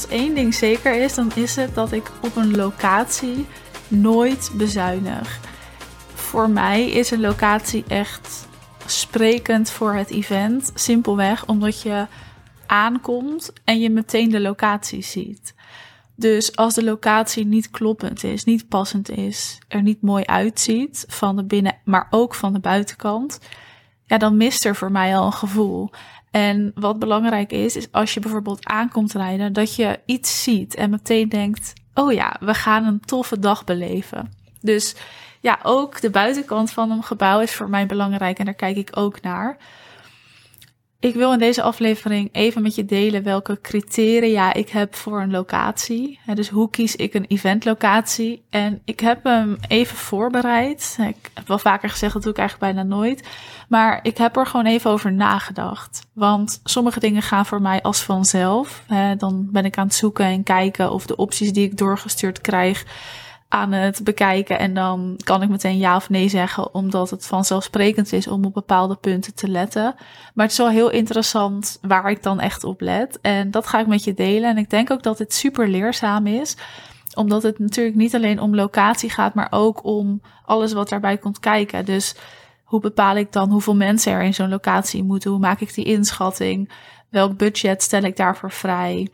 als 0.00 0.10
één 0.10 0.34
ding 0.34 0.54
zeker 0.54 1.02
is, 1.02 1.14
dan 1.14 1.30
is 1.34 1.56
het 1.56 1.74
dat 1.74 1.92
ik 1.92 2.10
op 2.22 2.36
een 2.36 2.56
locatie 2.56 3.46
nooit 3.88 4.50
bezuinig. 4.54 5.40
Voor 6.14 6.50
mij 6.50 6.90
is 6.90 7.10
een 7.10 7.20
locatie 7.20 7.84
echt 7.88 8.48
sprekend 8.86 9.70
voor 9.70 9.94
het 9.94 10.10
event. 10.10 10.72
Simpelweg 10.74 11.46
omdat 11.46 11.82
je 11.82 12.06
aankomt 12.66 13.52
en 13.64 13.80
je 13.80 13.90
meteen 13.90 14.30
de 14.30 14.40
locatie 14.40 15.02
ziet. 15.02 15.54
Dus 16.16 16.56
als 16.56 16.74
de 16.74 16.84
locatie 16.84 17.46
niet 17.46 17.70
kloppend 17.70 18.24
is, 18.24 18.44
niet 18.44 18.68
passend 18.68 19.10
is, 19.10 19.58
er 19.68 19.82
niet 19.82 20.02
mooi 20.02 20.24
uitziet 20.24 21.04
van 21.08 21.36
de 21.36 21.44
binnen, 21.44 21.76
maar 21.84 22.06
ook 22.10 22.34
van 22.34 22.52
de 22.52 22.60
buitenkant, 22.60 23.38
ja, 24.04 24.18
dan 24.18 24.36
mist 24.36 24.64
er 24.64 24.76
voor 24.76 24.92
mij 24.92 25.16
al 25.16 25.26
een 25.26 25.32
gevoel. 25.32 25.90
En 26.30 26.72
wat 26.74 26.98
belangrijk 26.98 27.52
is, 27.52 27.76
is 27.76 27.92
als 27.92 28.14
je 28.14 28.20
bijvoorbeeld 28.20 28.66
aankomt 28.66 29.12
rijden, 29.12 29.52
dat 29.52 29.74
je 29.74 30.00
iets 30.04 30.42
ziet 30.42 30.74
en 30.74 30.90
meteen 30.90 31.28
denkt: 31.28 31.72
oh 31.94 32.12
ja, 32.12 32.36
we 32.40 32.54
gaan 32.54 32.84
een 32.84 33.00
toffe 33.00 33.38
dag 33.38 33.64
beleven. 33.64 34.32
Dus 34.60 34.96
ja, 35.40 35.58
ook 35.62 36.00
de 36.00 36.10
buitenkant 36.10 36.70
van 36.70 36.90
een 36.90 37.02
gebouw 37.02 37.40
is 37.40 37.54
voor 37.54 37.70
mij 37.70 37.86
belangrijk 37.86 38.38
en 38.38 38.44
daar 38.44 38.54
kijk 38.54 38.76
ik 38.76 38.90
ook 38.94 39.20
naar. 39.20 39.56
Ik 41.00 41.14
wil 41.14 41.32
in 41.32 41.38
deze 41.38 41.62
aflevering 41.62 42.28
even 42.32 42.62
met 42.62 42.74
je 42.74 42.84
delen 42.84 43.22
welke 43.22 43.58
criteria 43.60 44.52
ik 44.52 44.68
heb 44.68 44.94
voor 44.94 45.20
een 45.20 45.30
locatie. 45.30 46.20
Dus 46.34 46.48
hoe 46.48 46.70
kies 46.70 46.96
ik 46.96 47.14
een 47.14 47.24
eventlocatie? 47.28 48.42
En 48.50 48.82
ik 48.84 49.00
heb 49.00 49.24
hem 49.24 49.58
even 49.68 49.96
voorbereid. 49.96 50.96
Ik 51.00 51.30
heb 51.34 51.48
wel 51.48 51.58
vaker 51.58 51.90
gezegd, 51.90 52.12
dat 52.12 52.22
doe 52.22 52.32
ik 52.32 52.38
eigenlijk 52.38 52.72
bijna 52.72 52.88
nooit. 52.88 53.28
Maar 53.68 54.00
ik 54.02 54.18
heb 54.18 54.36
er 54.36 54.46
gewoon 54.46 54.66
even 54.66 54.90
over 54.90 55.12
nagedacht. 55.12 56.06
Want 56.12 56.60
sommige 56.64 57.00
dingen 57.00 57.22
gaan 57.22 57.46
voor 57.46 57.62
mij 57.62 57.82
als 57.82 58.02
vanzelf. 58.02 58.84
Dan 59.16 59.48
ben 59.50 59.64
ik 59.64 59.78
aan 59.78 59.86
het 59.86 59.94
zoeken 59.94 60.24
en 60.24 60.42
kijken 60.42 60.92
of 60.92 61.06
de 61.06 61.16
opties 61.16 61.52
die 61.52 61.64
ik 61.64 61.76
doorgestuurd 61.76 62.40
krijg 62.40 62.84
aan 63.52 63.72
het 63.72 64.00
bekijken 64.04 64.58
en 64.58 64.74
dan 64.74 65.20
kan 65.24 65.42
ik 65.42 65.48
meteen 65.48 65.78
ja 65.78 65.96
of 65.96 66.08
nee 66.10 66.28
zeggen, 66.28 66.74
omdat 66.74 67.10
het 67.10 67.26
vanzelfsprekend 67.26 68.12
is 68.12 68.26
om 68.26 68.44
op 68.44 68.54
bepaalde 68.54 68.96
punten 68.96 69.34
te 69.34 69.48
letten. 69.48 69.94
Maar 70.34 70.44
het 70.44 70.50
is 70.50 70.58
wel 70.58 70.68
heel 70.68 70.90
interessant 70.90 71.78
waar 71.82 72.10
ik 72.10 72.22
dan 72.22 72.40
echt 72.40 72.64
op 72.64 72.80
let. 72.80 73.18
En 73.20 73.50
dat 73.50 73.66
ga 73.66 73.80
ik 73.80 73.86
met 73.86 74.04
je 74.04 74.14
delen. 74.14 74.50
En 74.50 74.56
ik 74.56 74.70
denk 74.70 74.90
ook 74.90 75.02
dat 75.02 75.18
het 75.18 75.34
super 75.34 75.68
leerzaam 75.68 76.26
is, 76.26 76.56
omdat 77.14 77.42
het 77.42 77.58
natuurlijk 77.58 77.96
niet 77.96 78.14
alleen 78.14 78.40
om 78.40 78.54
locatie 78.54 79.10
gaat, 79.10 79.34
maar 79.34 79.48
ook 79.50 79.84
om 79.84 80.22
alles 80.44 80.72
wat 80.72 80.88
daarbij 80.88 81.18
komt 81.18 81.40
kijken. 81.40 81.84
Dus 81.84 82.16
hoe 82.64 82.80
bepaal 82.80 83.16
ik 83.16 83.32
dan 83.32 83.50
hoeveel 83.50 83.76
mensen 83.76 84.12
er 84.12 84.22
in 84.22 84.34
zo'n 84.34 84.48
locatie 84.48 85.04
moeten? 85.04 85.30
Hoe 85.30 85.40
maak 85.40 85.60
ik 85.60 85.74
die 85.74 85.84
inschatting? 85.84 86.70
Welk 87.08 87.36
budget 87.36 87.82
stel 87.82 88.02
ik 88.02 88.16
daarvoor 88.16 88.52
vrij? 88.52 89.08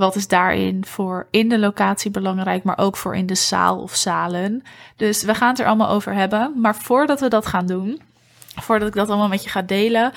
Wat 0.00 0.16
is 0.16 0.28
daarin 0.28 0.84
voor 0.84 1.26
in 1.30 1.48
de 1.48 1.58
locatie 1.58 2.10
belangrijk, 2.10 2.62
maar 2.62 2.78
ook 2.78 2.96
voor 2.96 3.16
in 3.16 3.26
de 3.26 3.34
zaal 3.34 3.78
of 3.78 3.94
zalen? 3.94 4.62
Dus 4.96 5.22
we 5.22 5.34
gaan 5.34 5.48
het 5.48 5.60
er 5.60 5.66
allemaal 5.66 5.88
over 5.88 6.14
hebben. 6.14 6.52
Maar 6.60 6.76
voordat 6.76 7.20
we 7.20 7.28
dat 7.28 7.46
gaan 7.46 7.66
doen, 7.66 8.00
voordat 8.54 8.88
ik 8.88 8.94
dat 8.94 9.08
allemaal 9.08 9.28
met 9.28 9.42
je 9.42 9.50
ga 9.50 9.62
delen, 9.62 10.12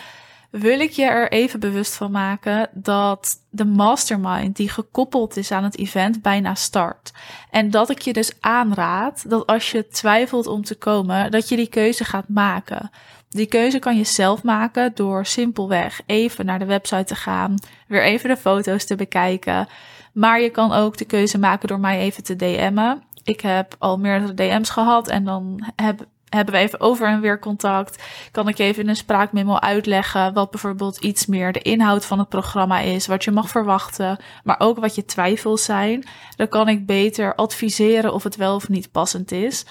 wil 0.49 0.79
ik 0.79 0.91
je 0.91 1.05
er 1.05 1.31
even 1.31 1.59
bewust 1.59 1.95
van 1.95 2.11
maken 2.11 2.69
dat 2.71 3.39
de 3.49 3.65
mastermind 3.65 4.55
die 4.55 4.69
gekoppeld 4.69 5.37
is 5.37 5.51
aan 5.51 5.63
het 5.63 5.77
event 5.77 6.21
bijna 6.21 6.55
start. 6.55 7.11
En 7.49 7.71
dat 7.71 7.89
ik 7.89 7.99
je 7.99 8.13
dus 8.13 8.31
aanraad 8.39 9.29
dat 9.29 9.47
als 9.47 9.71
je 9.71 9.87
twijfelt 9.87 10.47
om 10.47 10.63
te 10.63 10.75
komen, 10.75 11.31
dat 11.31 11.49
je 11.49 11.55
die 11.55 11.69
keuze 11.69 12.03
gaat 12.03 12.27
maken. 12.27 12.91
Die 13.33 13.45
keuze 13.45 13.79
kan 13.79 13.97
je 13.97 14.03
zelf 14.03 14.43
maken 14.43 14.91
door 14.95 15.25
simpelweg 15.25 16.01
even 16.05 16.45
naar 16.45 16.59
de 16.59 16.65
website 16.65 17.03
te 17.03 17.15
gaan, 17.15 17.55
weer 17.87 18.03
even 18.03 18.29
de 18.29 18.37
foto's 18.37 18.85
te 18.85 18.95
bekijken. 18.95 19.67
Maar 20.11 20.41
je 20.41 20.49
kan 20.49 20.71
ook 20.71 20.97
de 20.97 21.05
keuze 21.05 21.39
maken 21.39 21.67
door 21.67 21.79
mij 21.79 21.99
even 21.99 22.23
te 22.23 22.35
DM'en. 22.35 23.03
Ik 23.23 23.41
heb 23.41 23.75
al 23.79 23.97
meerdere 23.97 24.33
DM's 24.33 24.69
gehad 24.69 25.07
en 25.07 25.23
dan 25.23 25.71
heb, 25.75 26.05
hebben 26.29 26.53
we 26.53 26.59
even 26.59 26.79
over 26.79 27.07
en 27.07 27.21
weer 27.21 27.39
contact. 27.39 28.03
Kan 28.31 28.47
ik 28.47 28.59
even 28.59 28.83
in 28.83 28.89
een 28.89 28.95
spraakmemo 28.95 29.55
uitleggen 29.55 30.33
wat 30.33 30.51
bijvoorbeeld 30.51 30.97
iets 30.97 31.25
meer 31.25 31.51
de 31.51 31.61
inhoud 31.61 32.05
van 32.05 32.19
het 32.19 32.29
programma 32.29 32.79
is, 32.79 33.07
wat 33.07 33.23
je 33.23 33.31
mag 33.31 33.49
verwachten, 33.49 34.17
maar 34.43 34.59
ook 34.59 34.79
wat 34.79 34.95
je 34.95 35.05
twijfels 35.05 35.63
zijn. 35.63 36.03
Dan 36.35 36.47
kan 36.47 36.69
ik 36.69 36.85
beter 36.85 37.35
adviseren 37.35 38.13
of 38.13 38.23
het 38.23 38.35
wel 38.35 38.55
of 38.55 38.69
niet 38.69 38.91
passend 38.91 39.31
is. 39.31 39.65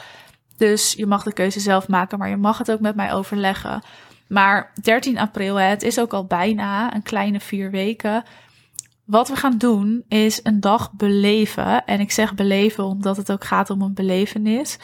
Dus 0.62 0.92
je 0.92 1.06
mag 1.06 1.22
de 1.22 1.32
keuze 1.32 1.60
zelf 1.60 1.88
maken, 1.88 2.18
maar 2.18 2.28
je 2.28 2.36
mag 2.36 2.58
het 2.58 2.70
ook 2.70 2.80
met 2.80 2.96
mij 2.96 3.12
overleggen. 3.12 3.82
Maar 4.28 4.72
13 4.82 5.18
april, 5.18 5.56
het 5.56 5.82
is 5.82 6.00
ook 6.00 6.12
al 6.12 6.24
bijna 6.24 6.94
een 6.94 7.02
kleine 7.02 7.40
vier 7.40 7.70
weken. 7.70 8.22
Wat 9.04 9.28
we 9.28 9.36
gaan 9.36 9.58
doen 9.58 10.04
is 10.08 10.40
een 10.42 10.60
dag 10.60 10.92
beleven. 10.92 11.84
En 11.84 12.00
ik 12.00 12.12
zeg 12.12 12.34
beleven 12.34 12.84
omdat 12.84 13.16
het 13.16 13.32
ook 13.32 13.44
gaat 13.44 13.70
om 13.70 13.82
een 13.82 13.94
belevenis. 13.94 14.78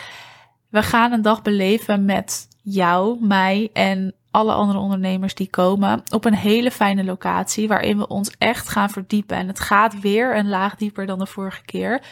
We 0.69 0.83
gaan 0.83 1.13
een 1.13 1.23
dag 1.23 1.43
beleven 1.43 2.05
met 2.05 2.49
jou, 2.63 3.27
mij 3.27 3.71
en 3.73 4.15
alle 4.31 4.53
andere 4.53 4.79
ondernemers 4.79 5.35
die 5.35 5.51
komen 5.51 6.03
op 6.11 6.25
een 6.25 6.35
hele 6.35 6.71
fijne 6.71 7.05
locatie 7.05 7.69
waarin 7.69 7.99
we 7.99 8.09
ons 8.09 8.35
echt 8.39 8.69
gaan 8.69 8.91
verdiepen. 8.91 9.37
En 9.37 9.49
het 9.49 9.61
gaat 9.61 10.01
weer 10.01 10.37
een 10.37 10.49
laag 10.49 10.77
dieper 10.77 11.07
dan 11.07 11.19
de 11.19 11.27
vorige 11.27 11.65
keer. 11.65 12.03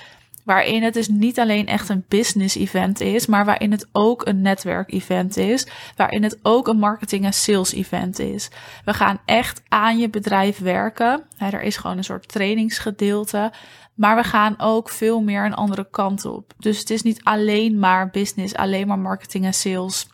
Waarin 0.47 0.83
het 0.83 0.95
dus 0.95 1.09
niet 1.09 1.39
alleen 1.39 1.67
echt 1.67 1.89
een 1.89 2.05
business 2.09 2.57
event 2.57 3.01
is, 3.01 3.27
maar 3.27 3.45
waarin 3.45 3.71
het 3.71 3.89
ook 3.93 4.27
een 4.27 4.41
netwerk 4.41 4.93
event 4.93 5.37
is. 5.37 5.67
Waarin 5.97 6.23
het 6.23 6.39
ook 6.43 6.69
een 6.69 6.79
marketing 6.79 7.25
en 7.25 7.33
sales 7.33 7.73
event 7.73 8.19
is. 8.19 8.51
We 8.85 8.95
gaan 8.95 9.19
echt 9.25 9.63
aan 9.69 9.99
je 9.99 10.11
bedrijf 10.11 10.59
werken. 10.59 11.23
er 11.39 11.63
is 11.63 11.77
gewoon 11.77 11.97
een 11.97 12.05
soort 12.05 12.29
trainingsgedeelte. 12.29 13.53
Maar 13.95 14.17
we 14.17 14.23
gaan 14.23 14.55
ook 14.59 14.89
veel 14.89 15.21
meer 15.21 15.45
een 15.45 15.55
andere 15.55 15.87
kant 15.91 16.25
op. 16.25 16.53
Dus 16.59 16.79
het 16.79 16.91
is 16.91 17.03
niet 17.03 17.25
alleen 17.25 17.79
maar 17.79 18.11
business, 18.11 18.55
alleen 18.55 18.87
maar 18.87 18.99
marketing 18.99 19.45
en 19.45 19.55
sales. 19.55 20.09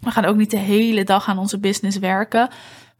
We 0.00 0.10
gaan 0.10 0.24
ook 0.24 0.36
niet 0.36 0.50
de 0.50 0.56
hele 0.56 1.04
dag 1.04 1.28
aan 1.28 1.38
onze 1.38 1.58
business 1.58 1.98
werken. 1.98 2.48
We 2.48 2.54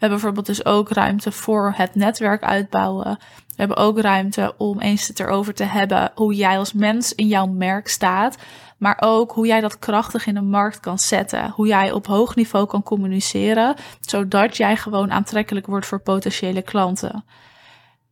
hebben 0.04 0.18
bijvoorbeeld 0.18 0.46
dus 0.46 0.64
ook 0.64 0.88
ruimte 0.88 1.32
voor 1.32 1.72
het 1.76 1.94
netwerk 1.94 2.42
uitbouwen. 2.42 3.18
We 3.58 3.64
hebben 3.64 3.84
ook 3.84 4.00
ruimte 4.00 4.54
om 4.56 4.80
eens 4.80 5.08
het 5.08 5.20
erover 5.20 5.54
te 5.54 5.64
hebben 5.64 6.12
hoe 6.14 6.34
jij 6.34 6.58
als 6.58 6.72
mens 6.72 7.14
in 7.14 7.26
jouw 7.26 7.46
merk 7.46 7.88
staat. 7.88 8.36
Maar 8.76 8.96
ook 9.00 9.32
hoe 9.32 9.46
jij 9.46 9.60
dat 9.60 9.78
krachtig 9.78 10.26
in 10.26 10.34
de 10.34 10.40
markt 10.40 10.80
kan 10.80 10.98
zetten. 10.98 11.50
Hoe 11.50 11.66
jij 11.66 11.92
op 11.92 12.06
hoog 12.06 12.34
niveau 12.34 12.66
kan 12.66 12.82
communiceren. 12.82 13.74
Zodat 14.00 14.56
jij 14.56 14.76
gewoon 14.76 15.12
aantrekkelijk 15.12 15.66
wordt 15.66 15.86
voor 15.86 16.00
potentiële 16.00 16.62
klanten. 16.62 17.24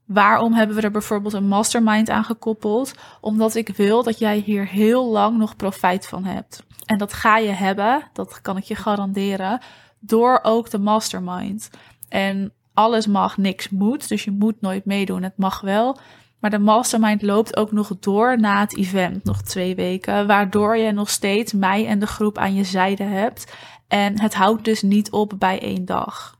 Waarom 0.04 0.52
hebben 0.52 0.76
we 0.76 0.82
er 0.82 0.90
bijvoorbeeld 0.90 1.34
een 1.34 1.48
mastermind 1.48 2.10
aan 2.10 2.24
gekoppeld? 2.24 2.94
Omdat 3.20 3.54
ik 3.54 3.68
wil 3.68 4.02
dat 4.02 4.18
jij 4.18 4.36
hier 4.36 4.66
heel 4.66 5.10
lang 5.10 5.38
nog 5.38 5.56
profijt 5.56 6.06
van 6.06 6.24
hebt. 6.24 6.62
En 6.86 6.98
dat 6.98 7.12
ga 7.12 7.38
je 7.38 7.50
hebben, 7.50 8.02
dat 8.12 8.40
kan 8.40 8.56
ik 8.56 8.64
je 8.64 8.74
garanderen 8.74 9.60
door 10.00 10.38
ook 10.42 10.70
de 10.70 10.78
mastermind. 10.78 11.70
En 12.08 12.52
alles 12.76 13.06
mag, 13.06 13.37
niks 13.37 13.69
moet. 13.69 14.09
Dus 14.09 14.25
je 14.25 14.31
moet 14.31 14.60
nooit 14.60 14.84
meedoen. 14.84 15.22
Het 15.22 15.37
mag 15.37 15.60
wel. 15.60 15.98
Maar 16.41 16.50
de 16.50 16.59
mastermind 16.59 17.22
loopt 17.22 17.56
ook 17.56 17.72
nog 17.72 17.92
door 18.00 18.41
na 18.41 18.60
het 18.60 18.76
event, 18.76 19.25
nog 19.25 19.42
twee 19.42 19.75
weken. 19.75 20.26
Waardoor 20.26 20.76
je 20.76 20.92
nog 20.92 21.10
steeds 21.10 21.53
mij 21.53 21.87
en 21.87 21.98
de 21.98 22.06
groep 22.06 22.38
aan 22.38 22.54
je 22.54 22.64
zijde 22.64 23.04
hebt. 23.04 23.53
En 23.88 24.20
het 24.20 24.34
houdt 24.34 24.64
dus 24.64 24.82
niet 24.82 25.10
op 25.10 25.32
bij 25.38 25.60
één 25.60 25.84
dag. 25.84 26.37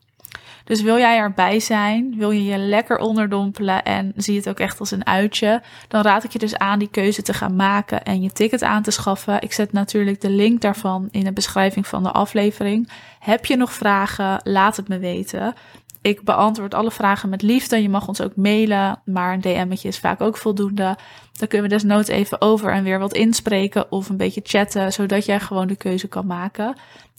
Dus 0.67 0.83
wil 0.83 0.99
jij 0.99 1.19
erbij 1.19 1.61
zijn, 1.61 2.15
wil 2.17 2.31
je 2.31 2.45
je 2.45 2.59
lekker 2.59 2.99
onderdompelen 2.99 3.83
en 3.83 4.13
zie 4.17 4.37
het 4.37 4.49
ook 4.49 4.61
echt 4.61 4.81
als 4.81 4.91
een 4.91 5.07
uitje, 5.07 5.63
dan 5.89 6.03
raad 6.03 6.25
ik 6.25 6.33
je 6.33 6.39
dus 6.39 6.57
aan 6.57 6.79
die 6.79 6.91
keuze 6.91 7.23
te 7.23 7.35
gaan 7.35 7.57
maken 7.57 8.03
en 8.03 8.23
je 8.23 8.33
ticket 8.33 8.63
aan 8.63 8.83
te 8.83 8.91
schaffen. 8.91 9.43
Ik 9.43 9.53
zet 9.53 9.73
natuurlijk 9.73 10.21
de 10.21 10.31
link 10.31 10.61
daarvan 10.61 11.09
in 11.11 11.25
de 11.25 11.33
beschrijving 11.33 11.87
van 11.87 12.03
de 12.03 12.11
aflevering. 12.11 12.91
Heb 13.19 13.45
je 13.45 13.57
nog 13.57 13.73
vragen? 13.73 14.41
Laat 14.43 14.77
het 14.77 14.89
me 14.89 14.99
weten. 14.99 15.55
Ik 16.01 16.23
beantwoord 16.23 16.75
alle 16.75 16.91
vragen 16.91 17.29
met 17.29 17.43
liefde. 17.43 17.83
Je 17.83 17.89
mag 17.89 18.09
ons 18.09 18.21
ook 18.21 18.37
mailen, 18.37 19.03
maar 19.05 19.33
een 19.33 19.41
DM'tje 19.41 19.89
is 19.89 19.99
vaak 19.99 20.21
ook 20.21 20.37
voldoende. 20.37 20.97
Dan 21.33 21.49
kunnen 21.49 21.69
we 21.69 21.75
desnoods 21.75 22.09
even 22.09 22.41
over 22.41 22.73
en 22.73 22.85
weer 22.85 22.99
wat 22.99 23.15
inspreken 23.15 23.93
of 23.93 24.09
een 24.09 24.17
beetje 24.17 24.41
chatten, 24.45 24.93
zodat 24.93 25.25
jij 25.25 25.41
gewoon 25.41 25.67
de 25.67 25.77
keuze 25.77 26.09
kan 26.09 26.27
maken. 26.27 26.77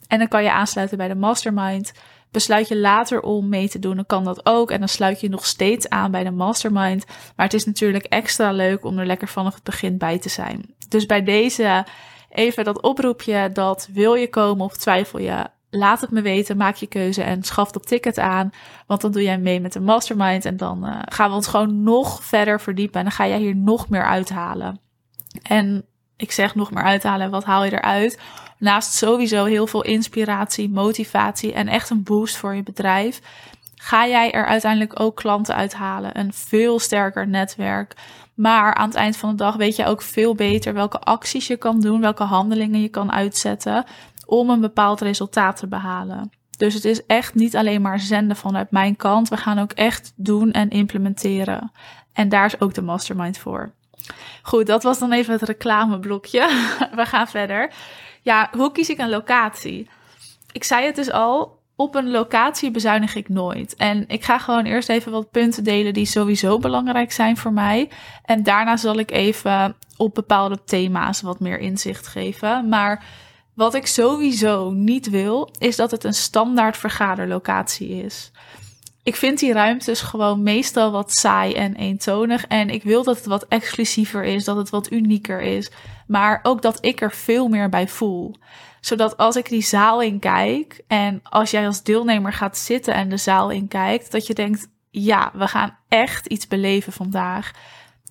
En 0.08 0.20
dan 0.20 0.28
kan 0.28 0.44
je 0.44 0.52
aansluiten 0.52 0.98
bij 0.98 1.08
de 1.08 1.16
mastermind. 1.16 1.94
Besluit 2.32 2.68
je 2.68 2.78
later 2.78 3.22
om 3.22 3.50
mee 3.50 3.70
te 3.70 3.80
doen, 3.80 3.96
dan 3.96 4.06
kan 4.06 4.24
dat 4.24 4.46
ook. 4.46 4.72
En 4.72 4.80
dan 4.80 4.88
sluit 4.88 5.22
je 5.22 5.30
nog 5.30 5.46
steeds 5.46 5.90
aan 5.90 6.12
bij 6.12 6.24
de 6.24 6.32
mastermind. 6.32 7.06
Maar 7.36 7.46
het 7.46 7.56
is 7.56 7.66
natuurlijk 7.66 8.04
extra 8.04 8.52
leuk 8.52 8.86
om 8.86 9.00
er 9.00 9.06
lekker 9.06 9.28
vanaf 9.28 9.54
het 9.54 9.64
begin 9.64 9.98
bij 9.98 10.20
te 10.20 10.30
zijn. 10.30 10.76
Dus 10.90 11.06
bij 11.06 11.24
deze 11.24 11.86
even 12.30 12.64
dat 12.64 12.82
oproepje 12.82 13.50
dat 13.54 13.90
wil 13.94 14.14
je 14.14 14.30
komen 14.30 14.66
of 14.66 14.78
twijfel 14.78 15.20
je, 15.20 15.48
laat 15.69 16.02
het 16.02 16.12
me 16.12 16.22
weten, 16.22 16.58
maak 16.58 16.75
je 16.75 16.88
keuze 16.88 17.24
en 17.24 17.44
schaf 17.44 17.72
dat 17.72 17.88
ticket 17.88 18.19
aan. 18.19 18.50
Want 18.88 19.02
dan 19.02 19.12
doe 19.12 19.24
jij 19.24 19.38
mee 19.38 19.62
met 19.62 19.74
de 19.74 19.80
mastermind 19.80 20.46
en 20.46 20.58
dan 20.58 20.86
uh, 20.86 21.00
gaan 21.06 21.30
we 21.30 21.36
ons 21.36 21.48
gewoon 21.48 21.84
nog 21.84 22.24
verder 22.24 22.62
verdiepen 22.62 23.00
en 23.00 23.06
dan 23.06 23.16
ga 23.16 23.28
jij 23.28 23.40
hier 23.40 23.56
nog 23.56 23.90
meer 23.90 24.06
uithalen. 24.06 24.80
En 25.42 25.86
ik 26.18 26.31
zeg 26.31 26.56
nog 26.56 26.72
meer 26.72 26.84
uithalen, 26.84 27.31
wat 27.31 27.44
haal 27.44 27.64
je 27.64 27.72
eruit? 27.72 28.19
Naast 28.58 28.94
sowieso 28.94 29.46
heel 29.46 29.68
veel 29.68 29.84
inspiratie, 29.84 30.69
motivatie 30.69 31.54
en 31.54 31.68
echt 31.68 31.90
een 31.90 32.04
boost 32.04 32.38
voor 32.38 32.56
je 32.56 32.64
bedrijf, 32.64 33.22
ga 33.75 34.08
jij 34.08 34.31
er 34.31 34.46
uiteindelijk 34.46 35.00
ook 35.00 35.16
klanten 35.16 35.56
uithalen. 35.56 36.19
Een 36.19 36.34
veel 36.34 36.80
sterker 36.80 37.28
netwerk. 37.28 37.94
Maar 38.34 38.74
aan 38.74 38.88
het 38.88 38.98
eind 38.98 39.18
van 39.18 39.30
de 39.30 39.36
dag 39.36 39.56
weet 39.56 39.75
je 39.75 39.86
ook 39.86 40.02
veel 40.02 40.36
beter 40.36 40.74
welke 40.74 41.00
acties 41.00 41.48
je 41.48 41.58
kan 41.58 41.81
doen, 41.81 42.02
welke 42.02 42.24
handelingen 42.24 42.81
je 42.81 42.90
kan 42.90 43.12
uitzetten 43.12 43.86
om 44.28 44.50
een 44.50 44.62
bepaald 44.62 45.02
resultaat 45.02 45.58
te 45.58 45.68
behalen. 45.68 46.30
Dus 46.58 46.74
het 46.74 46.86
is 46.86 47.06
echt 47.06 47.36
niet 47.36 47.56
alleen 47.56 47.82
maar 47.82 48.00
zenden 48.00 48.38
vanuit 48.38 48.72
mijn 48.72 48.96
kant. 48.96 49.30
We 49.30 49.38
gaan 49.38 49.60
ook 49.60 49.72
echt 49.72 50.14
doen 50.16 50.52
en 50.52 50.70
implementeren. 50.70 51.72
En 52.14 52.30
daar 52.30 52.46
is 52.46 52.60
ook 52.60 52.74
de 52.74 52.82
mastermind 52.82 53.38
voor. 53.38 53.72
Goed, 54.42 54.66
dat 54.66 54.84
was 54.84 55.00
dan 55.00 55.12
even 55.12 55.34
het 55.34 55.42
reclameblokje. 55.42 56.40
We 56.96 57.06
gaan 57.06 57.28
verder. 57.28 57.74
Ja, 58.22 58.50
hoe 58.52 58.72
kies 58.72 58.90
ik 58.90 58.98
een 58.98 59.10
locatie? 59.10 59.90
Ik 60.52 60.64
zei 60.64 60.86
het 60.86 60.96
dus 60.96 61.12
al, 61.12 61.60
op 61.76 61.96
een 61.96 62.10
locatie 62.10 62.72
bezuinig 62.72 63.16
ik 63.16 63.30
nooit. 63.30 63.76
En 63.76 64.04
ik 64.08 64.24
ga 64.24 64.38
gewoon 64.38 64.66
eerst 64.66 64.90
even 64.90 65.12
wat 65.12 65.32
punten 65.32 65.64
delen 65.64 65.94
die 65.94 66.06
sowieso 66.06 66.60
belangrijk 66.60 67.12
zijn 67.12 67.38
voor 67.38 67.54
mij. 67.54 67.90
En 68.24 68.44
daarna 68.44 68.78
zal 68.78 69.00
ik 69.00 69.12
even 69.12 69.76
op 69.98 70.16
bepaalde 70.16 70.64
thema's 70.64 71.22
wat 71.22 71.40
meer 71.40 71.60
inzicht 71.60 72.08
geven. 72.08 72.70
Maar 72.70 73.06
wat 73.57 73.74
ik 73.74 73.88
sowieso 73.88 74.71
niet 74.71 75.09
wil, 75.09 75.50
is 75.57 75.75
dat 75.75 75.92
het 75.92 76.04
een 76.04 76.13
standaard 76.13 76.77
vergaderlocatie 76.77 78.04
is. 78.04 78.31
Ik 79.04 79.15
vind 79.15 79.39
die 79.39 79.54
ruimtes 79.54 80.01
gewoon 80.01 80.44
meestal 80.44 80.92
wat 80.92 81.12
saai 81.12 81.54
en 81.54 81.75
eentonig. 81.75 82.45
En 82.45 82.69
ik 82.69 82.83
wil 82.83 83.04
dat 83.04 83.15
het 83.15 83.25
wat 83.25 83.45
exclusiever 83.48 84.24
is, 84.24 84.44
dat 84.44 84.57
het 84.57 84.69
wat 84.69 84.92
unieker 84.92 85.42
is. 85.42 85.71
Maar 86.07 86.39
ook 86.44 86.62
dat 86.62 86.86
ik 86.86 87.01
er 87.01 87.12
veel 87.12 87.48
meer 87.48 87.69
bij 87.69 87.88
voel. 87.88 88.36
Zodat 88.81 89.18
als 89.18 89.36
ik 89.36 89.50
die 89.50 89.62
zaal 89.62 90.01
in 90.01 90.19
kijk 90.19 90.81
en 90.88 91.19
als 91.24 91.51
jij 91.51 91.68
als 91.68 91.83
deelnemer 91.83 92.33
gaat 92.33 92.57
zitten 92.57 92.94
en 92.94 93.09
de 93.09 93.18
zaal 93.18 93.50
in 93.50 93.68
kijkt, 93.68 94.12
dat 94.12 94.27
je 94.27 94.33
denkt: 94.33 94.68
ja, 94.89 95.31
we 95.33 95.48
gaan 95.48 95.77
echt 95.88 96.25
iets 96.25 96.48
beleven 96.48 96.94
vandaag. 96.94 97.51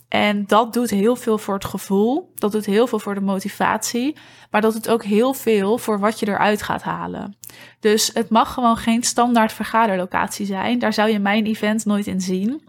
En 0.09 0.47
dat 0.47 0.73
doet 0.73 0.91
heel 0.91 1.17
veel 1.17 1.39
voor 1.39 1.55
het 1.55 1.65
gevoel. 1.65 2.33
Dat 2.35 2.53
doet 2.53 2.67
heel 2.67 2.87
veel 2.87 2.99
voor 2.99 3.15
de 3.15 3.21
motivatie. 3.21 4.17
Maar 4.51 4.61
dat 4.61 4.73
doet 4.73 4.89
ook 4.89 5.05
heel 5.05 5.33
veel 5.33 5.79
voor 5.79 5.99
wat 5.99 6.21
je 6.21 6.29
eruit 6.29 6.63
gaat 6.63 6.83
halen. 6.83 7.37
Dus 7.81 8.11
het 8.15 8.31
mag 8.31 8.53
gewoon 8.53 8.77
geen 8.77 9.03
standaard 9.03 9.53
vergaderlocatie 9.53 10.47
zijn. 10.47 10.79
Daar 10.79 10.93
zou 10.93 11.11
je 11.11 11.19
mijn 11.19 11.47
event 11.47 11.85
nooit 11.85 12.07
in 12.07 12.21
zien. 12.21 12.63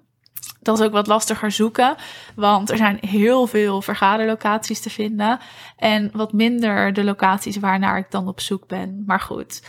Dat 0.59 0.79
is 0.79 0.85
ook 0.85 0.91
wat 0.91 1.07
lastiger 1.07 1.51
zoeken, 1.51 1.95
want 2.35 2.71
er 2.71 2.77
zijn 2.77 2.97
heel 3.01 3.47
veel 3.47 3.81
vergaderlocaties 3.81 4.79
te 4.79 4.89
vinden. 4.89 5.39
En 5.77 6.09
wat 6.13 6.33
minder 6.33 6.93
de 6.93 7.03
locaties 7.03 7.57
waarnaar 7.57 7.97
ik 7.97 8.11
dan 8.11 8.27
op 8.27 8.39
zoek 8.39 8.67
ben. 8.67 9.03
Maar 9.05 9.19
goed. 9.19 9.61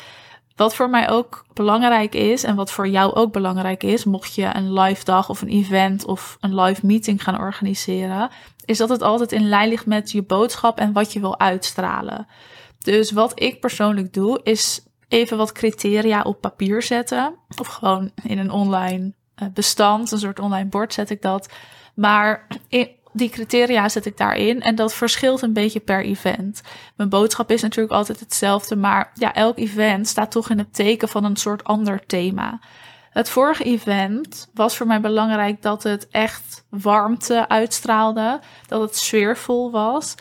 Wat 0.58 0.74
voor 0.74 0.90
mij 0.90 1.08
ook 1.08 1.44
belangrijk 1.52 2.14
is 2.14 2.42
en 2.42 2.56
wat 2.56 2.70
voor 2.70 2.88
jou 2.88 3.14
ook 3.14 3.32
belangrijk 3.32 3.82
is, 3.82 4.04
mocht 4.04 4.34
je 4.34 4.50
een 4.54 4.72
live 4.72 5.04
dag 5.04 5.28
of 5.28 5.42
een 5.42 5.48
event 5.48 6.04
of 6.04 6.36
een 6.40 6.60
live 6.60 6.86
meeting 6.86 7.22
gaan 7.22 7.38
organiseren, 7.38 8.30
is 8.64 8.78
dat 8.78 8.88
het 8.88 9.02
altijd 9.02 9.32
in 9.32 9.48
lijn 9.48 9.68
ligt 9.68 9.86
met 9.86 10.10
je 10.10 10.22
boodschap 10.22 10.78
en 10.78 10.92
wat 10.92 11.12
je 11.12 11.20
wil 11.20 11.38
uitstralen. 11.38 12.26
Dus 12.78 13.10
wat 13.10 13.40
ik 13.40 13.60
persoonlijk 13.60 14.12
doe, 14.12 14.40
is 14.42 14.82
even 15.08 15.36
wat 15.36 15.52
criteria 15.52 16.22
op 16.22 16.40
papier 16.40 16.82
zetten. 16.82 17.34
Of 17.58 17.66
gewoon 17.66 18.10
in 18.22 18.38
een 18.38 18.50
online 18.50 19.12
eh, 19.34 19.48
bestand, 19.54 20.10
een 20.10 20.18
soort 20.18 20.38
online 20.38 20.68
bord 20.68 20.92
zet 20.92 21.10
ik 21.10 21.22
dat. 21.22 21.48
Maar 21.94 22.46
die 23.18 23.28
criteria 23.30 23.88
zet 23.88 24.06
ik 24.06 24.16
daarin 24.16 24.62
en 24.62 24.74
dat 24.74 24.94
verschilt 24.94 25.42
een 25.42 25.52
beetje 25.52 25.80
per 25.80 26.04
event. 26.04 26.60
Mijn 26.96 27.08
boodschap 27.08 27.50
is 27.50 27.62
natuurlijk 27.62 27.94
altijd 27.94 28.20
hetzelfde, 28.20 28.76
maar 28.76 29.10
ja, 29.14 29.34
elk 29.34 29.58
event 29.58 30.08
staat 30.08 30.30
toch 30.30 30.50
in 30.50 30.58
het 30.58 30.74
teken 30.74 31.08
van 31.08 31.24
een 31.24 31.36
soort 31.36 31.64
ander 31.64 32.06
thema. 32.06 32.60
Het 33.10 33.30
vorige 33.30 33.64
event 33.64 34.50
was 34.54 34.76
voor 34.76 34.86
mij 34.86 35.00
belangrijk 35.00 35.62
dat 35.62 35.82
het 35.82 36.08
echt 36.10 36.64
warmte 36.70 37.48
uitstraalde, 37.48 38.40
dat 38.66 38.80
het 38.80 38.96
sfeervol 38.96 39.70
was, 39.70 40.14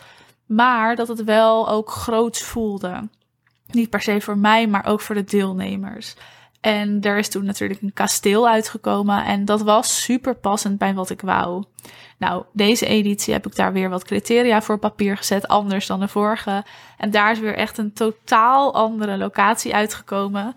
maar 0.46 0.96
dat 0.96 1.08
het 1.08 1.24
wel 1.24 1.68
ook 1.68 1.90
groots 1.90 2.42
voelde. 2.42 3.08
Niet 3.66 3.90
per 3.90 4.00
se 4.02 4.20
voor 4.20 4.38
mij, 4.38 4.66
maar 4.66 4.86
ook 4.86 5.00
voor 5.00 5.14
de 5.14 5.24
deelnemers. 5.24 6.14
En 6.60 7.00
er 7.00 7.18
is 7.18 7.28
toen 7.28 7.44
natuurlijk 7.44 7.82
een 7.82 7.92
kasteel 7.92 8.48
uitgekomen 8.48 9.24
en 9.24 9.44
dat 9.44 9.62
was 9.62 10.02
super 10.02 10.34
passend 10.34 10.78
bij 10.78 10.94
wat 10.94 11.10
ik 11.10 11.20
wou. 11.20 11.64
Nou, 12.18 12.44
deze 12.52 12.86
editie 12.86 13.32
heb 13.32 13.46
ik 13.46 13.56
daar 13.56 13.72
weer 13.72 13.90
wat 13.90 14.04
criteria 14.04 14.62
voor 14.62 14.78
papier 14.78 15.16
gezet, 15.16 15.48
anders 15.48 15.86
dan 15.86 16.00
de 16.00 16.08
vorige. 16.08 16.64
En 16.96 17.10
daar 17.10 17.30
is 17.30 17.38
weer 17.38 17.56
echt 17.56 17.78
een 17.78 17.92
totaal 17.92 18.74
andere 18.74 19.16
locatie 19.16 19.74
uitgekomen. 19.74 20.54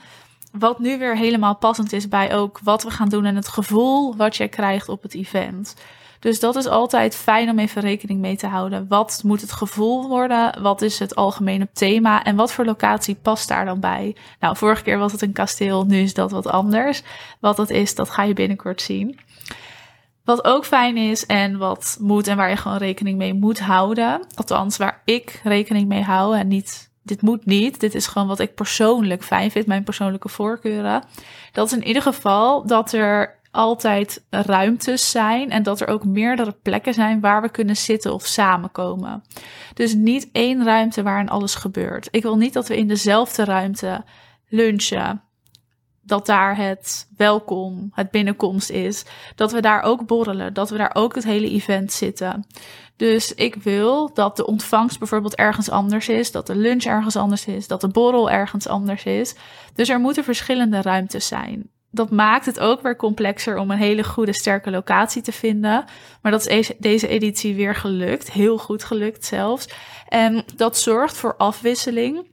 Wat 0.52 0.80
nu 0.80 0.98
weer 0.98 1.18
helemaal 1.18 1.56
passend 1.56 1.94
is 1.94 2.08
bij 2.08 2.36
ook 2.36 2.60
wat 2.64 2.84
we 2.84 2.90
gaan 2.90 3.10
doen 3.10 3.26
en 3.26 3.36
het 3.36 3.48
gevoel 3.48 4.16
wat 4.16 4.36
je 4.36 4.48
krijgt 4.48 4.90
op 4.90 5.02
het 5.02 5.14
event. 5.14 5.76
Dus 6.22 6.40
dat 6.40 6.56
is 6.56 6.66
altijd 6.66 7.16
fijn 7.16 7.50
om 7.50 7.60
even 7.60 7.82
rekening 7.82 8.20
mee 8.20 8.36
te 8.38 8.48
houden. 8.48 8.86
Wat 8.88 9.22
moet 9.26 9.42
het 9.42 9.52
gevoel 9.52 10.08
worden? 10.08 10.62
Wat 10.62 10.82
is 10.82 11.00
het 11.00 11.16
algemene 11.16 11.70
thema? 11.74 12.24
En 12.24 12.36
wat 12.36 12.52
voor 12.52 12.66
locatie 12.66 13.16
past 13.16 13.48
daar 13.48 13.66
dan 13.66 13.80
bij? 13.80 14.16
Nou, 14.40 14.58
vorige 14.58 14.84
keer 14.84 14.98
was 14.98 15.12
het 15.12 15.22
een 15.22 15.32
kasteel, 15.32 15.86
nu 15.86 16.02
is 16.02 16.14
dat 16.14 16.32
wat 16.32 16.48
anders. 16.48 17.04
Wat 17.40 17.56
dat 17.58 17.70
is, 17.70 17.96
dat 17.96 18.10
ga 18.10 18.24
je 18.24 18.34
binnenkort 18.34 18.82
zien. 18.82 19.20
Wat 20.24 20.46
ook 20.46 20.66
fijn 20.66 20.98
is 20.98 21.26
en 21.26 21.58
wat 21.58 21.98
moet 22.00 22.28
en 22.28 22.38
waar 22.38 22.50
je 22.50 22.58
gewoon 22.58 22.78
rekening 22.78 23.18
mee 23.18 23.34
moet 23.34 23.60
houden. 23.60 24.22
Althans, 24.36 24.78
waar 24.78 25.02
ik 25.06 25.40
rekening 25.44 25.88
mee 25.88 26.04
hou 26.04 26.38
en 26.38 26.48
niet 26.48 26.92
dit 27.04 27.22
moet 27.22 27.46
niet. 27.46 27.80
Dit 27.80 27.96
is 27.96 28.08
gewoon 28.08 28.28
wat 28.28 28.40
ik 28.40 28.56
persoonlijk 28.56 29.24
fijn 29.24 29.52
vind, 29.52 29.66
mijn 29.66 29.84
persoonlijke 29.84 30.30
voorkeuren. 30.30 31.04
Dat 31.52 31.66
is 31.66 31.74
in 31.74 31.88
ieder 31.88 32.02
geval 32.02 32.66
dat 32.66 32.92
er 32.94 33.40
altijd 33.52 34.26
ruimtes 34.30 35.12
zijn 35.12 35.50
en 35.50 35.64
dat 35.64 35.82
er 35.82 35.88
ook 35.88 36.06
meerdere 36.06 36.56
plekken 36.62 36.94
zijn 36.94 37.20
waar 37.20 37.42
we 37.42 37.50
kunnen 37.50 37.78
zitten 37.78 38.14
of 38.14 38.26
samenkomen. 38.26 39.24
Dus 39.74 39.94
niet 39.94 40.30
één 40.32 40.64
ruimte 40.64 41.04
waarin 41.04 41.30
alles 41.30 41.56
gebeurt. 41.56 42.08
Ik 42.12 42.22
wil 42.22 42.38
niet 42.38 42.54
dat 42.54 42.68
we 42.68 42.78
in 42.78 42.88
dezelfde 42.88 43.44
ruimte 43.44 44.04
lunchen. 44.48 45.22
Dat 46.04 46.26
daar 46.26 46.58
het 46.58 47.08
welkom, 47.18 47.92
het 47.94 48.12
binnenkomst 48.12 48.70
is. 48.70 49.06
Dat 49.36 49.52
we 49.52 49.62
daar 49.62 49.82
ook 49.82 50.08
borrelen. 50.08 50.54
Dat 50.54 50.70
we 50.70 50.78
daar 50.78 50.96
ook 50.96 51.16
het 51.16 51.24
hele 51.24 51.50
event 51.50 51.92
zitten. 51.92 52.48
Dus 52.96 53.34
ik 53.34 53.56
wil 53.56 54.14
dat 54.14 54.38
de 54.38 54.46
ontvangst 54.46 55.00
bijvoorbeeld 55.00 55.36
ergens 55.36 55.70
anders 55.70 56.10
is. 56.10 56.32
Dat 56.32 56.48
de 56.48 56.56
lunch 56.56 56.84
ergens 56.84 57.16
anders 57.16 57.46
is. 57.46 57.68
Dat 57.68 57.82
de 57.82 57.88
borrel 57.88 58.30
ergens 58.30 58.68
anders 58.68 59.04
is. 59.04 59.36
Dus 59.74 59.90
er 59.90 60.00
moeten 60.00 60.24
verschillende 60.24 60.82
ruimtes 60.82 61.28
zijn 61.28 61.70
dat 61.92 62.12
maakt 62.12 62.46
het 62.46 62.60
ook 62.60 62.82
weer 62.82 62.96
complexer 62.96 63.58
om 63.58 63.72
een 63.72 63.78
hele 63.78 64.04
goede, 64.04 64.34
sterke 64.34 64.72
locatie 64.72 65.22
te 65.22 65.32
vinden. 65.32 65.86
Maar 66.22 66.32
dat 66.32 66.48
is 66.48 66.72
deze 66.78 67.08
editie 67.08 67.56
weer 67.56 67.76
gelukt. 67.76 68.32
Heel 68.32 68.58
goed 68.58 68.84
gelukt 68.84 69.26
zelfs. 69.26 69.70
En 70.08 70.44
dat 70.56 70.78
zorgt 70.78 71.18
voor 71.18 71.36
afwisseling. 71.38 72.30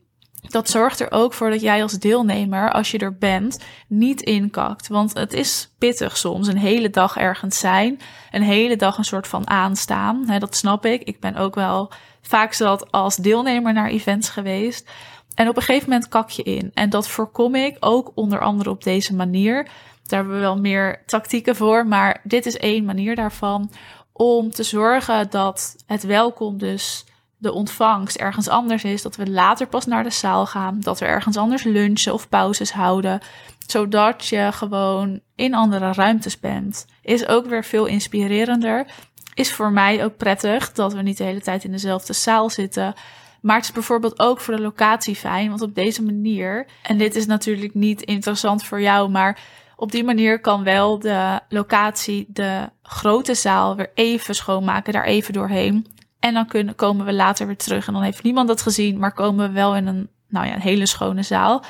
Dat 0.48 0.68
zorgt 0.68 1.00
er 1.00 1.12
ook 1.12 1.34
voor 1.34 1.50
dat 1.50 1.60
jij 1.60 1.82
als 1.82 1.92
deelnemer, 1.92 2.72
als 2.72 2.90
je 2.90 2.98
er 2.98 3.16
bent, 3.18 3.64
niet 3.88 4.20
inkakt. 4.20 4.88
Want 4.88 5.14
het 5.14 5.32
is 5.32 5.74
pittig 5.78 6.16
soms. 6.16 6.48
Een 6.48 6.58
hele 6.58 6.90
dag 6.90 7.16
ergens 7.16 7.58
zijn. 7.58 8.00
Een 8.30 8.42
hele 8.42 8.76
dag 8.76 8.98
een 8.98 9.04
soort 9.04 9.26
van 9.26 9.48
aanstaan. 9.48 10.38
dat 10.38 10.56
snap 10.56 10.86
ik. 10.86 11.02
Ik 11.02 11.20
ben 11.20 11.36
ook 11.36 11.54
wel 11.54 11.92
vaak 12.22 12.52
zat 12.52 12.92
als 12.92 13.16
deelnemer 13.16 13.72
naar 13.72 13.88
events 13.88 14.28
geweest. 14.28 14.90
En 15.38 15.48
op 15.48 15.56
een 15.56 15.62
gegeven 15.62 15.88
moment 15.88 16.08
kak 16.08 16.30
je 16.30 16.42
in. 16.42 16.70
En 16.74 16.90
dat 16.90 17.08
voorkom 17.08 17.54
ik 17.54 17.76
ook 17.80 18.12
onder 18.14 18.40
andere 18.40 18.70
op 18.70 18.82
deze 18.82 19.14
manier. 19.14 19.62
Daar 20.02 20.18
hebben 20.18 20.34
we 20.34 20.40
wel 20.40 20.58
meer 20.58 21.02
tactieken 21.06 21.56
voor, 21.56 21.86
maar 21.86 22.20
dit 22.24 22.46
is 22.46 22.56
één 22.56 22.84
manier 22.84 23.16
daarvan. 23.16 23.70
Om 24.12 24.50
te 24.50 24.62
zorgen 24.62 25.30
dat 25.30 25.76
het 25.86 26.02
welkom 26.02 26.58
dus 26.58 27.04
de 27.36 27.52
ontvangst 27.52 28.16
ergens 28.16 28.48
anders 28.48 28.84
is. 28.84 29.02
Dat 29.02 29.16
we 29.16 29.30
later 29.30 29.66
pas 29.66 29.86
naar 29.86 30.02
de 30.02 30.10
zaal 30.10 30.46
gaan. 30.46 30.80
Dat 30.80 30.98
we 30.98 31.06
ergens 31.06 31.36
anders 31.36 31.62
lunchen 31.62 32.12
of 32.12 32.28
pauzes 32.28 32.72
houden. 32.72 33.20
Zodat 33.66 34.26
je 34.26 34.48
gewoon 34.52 35.20
in 35.34 35.54
andere 35.54 35.92
ruimtes 35.92 36.40
bent. 36.40 36.86
Is 37.02 37.26
ook 37.26 37.46
weer 37.46 37.64
veel 37.64 37.86
inspirerender. 37.86 38.86
Is 39.34 39.52
voor 39.52 39.72
mij 39.72 40.04
ook 40.04 40.16
prettig 40.16 40.72
dat 40.72 40.92
we 40.92 41.02
niet 41.02 41.18
de 41.18 41.24
hele 41.24 41.40
tijd 41.40 41.64
in 41.64 41.70
dezelfde 41.70 42.12
zaal 42.12 42.50
zitten. 42.50 42.94
Maar 43.40 43.56
het 43.56 43.64
is 43.64 43.72
bijvoorbeeld 43.72 44.18
ook 44.20 44.40
voor 44.40 44.56
de 44.56 44.62
locatie 44.62 45.16
fijn, 45.16 45.48
want 45.48 45.62
op 45.62 45.74
deze 45.74 46.02
manier, 46.02 46.66
en 46.82 46.98
dit 46.98 47.16
is 47.16 47.26
natuurlijk 47.26 47.74
niet 47.74 48.02
interessant 48.02 48.64
voor 48.64 48.80
jou, 48.80 49.10
maar 49.10 49.40
op 49.76 49.92
die 49.92 50.04
manier 50.04 50.40
kan 50.40 50.64
wel 50.64 50.98
de 50.98 51.40
locatie 51.48 52.26
de 52.28 52.70
grote 52.82 53.34
zaal 53.34 53.76
weer 53.76 53.90
even 53.94 54.34
schoonmaken, 54.34 54.92
daar 54.92 55.04
even 55.04 55.32
doorheen. 55.32 55.86
En 56.20 56.34
dan 56.34 56.46
kunnen, 56.46 56.74
komen 56.74 57.06
we 57.06 57.12
later 57.12 57.46
weer 57.46 57.56
terug 57.56 57.86
en 57.86 57.92
dan 57.92 58.02
heeft 58.02 58.22
niemand 58.22 58.48
dat 58.48 58.62
gezien, 58.62 58.98
maar 58.98 59.12
komen 59.12 59.48
we 59.48 59.54
wel 59.54 59.76
in 59.76 59.86
een, 59.86 60.08
nou 60.28 60.46
ja, 60.46 60.54
een 60.54 60.60
hele 60.60 60.86
schone 60.86 61.22
zaal. 61.22 61.64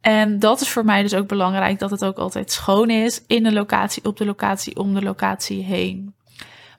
En 0.00 0.38
dat 0.38 0.60
is 0.60 0.68
voor 0.68 0.84
mij 0.84 1.02
dus 1.02 1.14
ook 1.14 1.28
belangrijk 1.28 1.78
dat 1.78 1.90
het 1.90 2.04
ook 2.04 2.16
altijd 2.16 2.52
schoon 2.52 2.90
is 2.90 3.24
in 3.26 3.42
de 3.42 3.52
locatie, 3.52 4.04
op 4.04 4.16
de 4.16 4.24
locatie, 4.24 4.76
om 4.76 4.94
de 4.94 5.02
locatie 5.02 5.62
heen. 5.62 6.14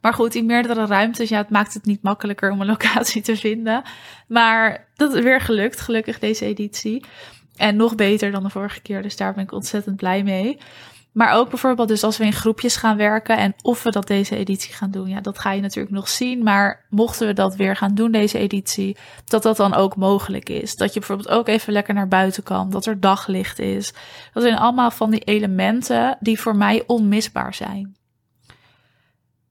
Maar 0.01 0.13
goed, 0.13 0.35
in 0.35 0.45
meerdere 0.45 0.85
ruimtes, 0.85 1.29
ja, 1.29 1.37
het 1.37 1.49
maakt 1.49 1.73
het 1.73 1.85
niet 1.85 2.03
makkelijker 2.03 2.51
om 2.51 2.61
een 2.61 2.67
locatie 2.67 3.21
te 3.21 3.35
vinden. 3.35 3.81
Maar 4.27 4.87
dat 4.95 5.13
is 5.13 5.23
weer 5.23 5.41
gelukt, 5.41 5.81
gelukkig 5.81 6.19
deze 6.19 6.45
editie. 6.45 7.05
En 7.55 7.75
nog 7.75 7.95
beter 7.95 8.31
dan 8.31 8.43
de 8.43 8.49
vorige 8.49 8.81
keer, 8.81 9.01
dus 9.01 9.17
daar 9.17 9.33
ben 9.33 9.43
ik 9.43 9.51
ontzettend 9.51 9.95
blij 9.95 10.23
mee. 10.23 10.57
Maar 11.11 11.33
ook 11.33 11.49
bijvoorbeeld 11.49 11.87
dus 11.87 12.03
als 12.03 12.17
we 12.17 12.25
in 12.25 12.33
groepjes 12.33 12.75
gaan 12.75 12.97
werken 12.97 13.37
en 13.37 13.53
of 13.61 13.83
we 13.83 13.91
dat 13.91 14.07
deze 14.07 14.35
editie 14.35 14.73
gaan 14.73 14.91
doen. 14.91 15.07
Ja, 15.07 15.21
dat 15.21 15.39
ga 15.39 15.51
je 15.51 15.61
natuurlijk 15.61 15.95
nog 15.95 16.09
zien. 16.09 16.43
Maar 16.43 16.85
mochten 16.89 17.27
we 17.27 17.33
dat 17.33 17.55
weer 17.55 17.75
gaan 17.75 17.95
doen 17.95 18.11
deze 18.11 18.37
editie, 18.37 18.97
dat 19.25 19.43
dat 19.43 19.57
dan 19.57 19.73
ook 19.73 19.95
mogelijk 19.95 20.49
is. 20.49 20.75
Dat 20.75 20.93
je 20.93 20.99
bijvoorbeeld 20.99 21.29
ook 21.29 21.47
even 21.47 21.73
lekker 21.73 21.93
naar 21.93 22.07
buiten 22.07 22.43
kan. 22.43 22.69
Dat 22.69 22.85
er 22.85 22.99
daglicht 22.99 23.59
is. 23.59 23.93
Dat 24.33 24.43
zijn 24.43 24.57
allemaal 24.57 24.91
van 24.91 25.11
die 25.11 25.23
elementen 25.23 26.17
die 26.19 26.39
voor 26.39 26.55
mij 26.55 26.83
onmisbaar 26.87 27.53
zijn. 27.53 27.95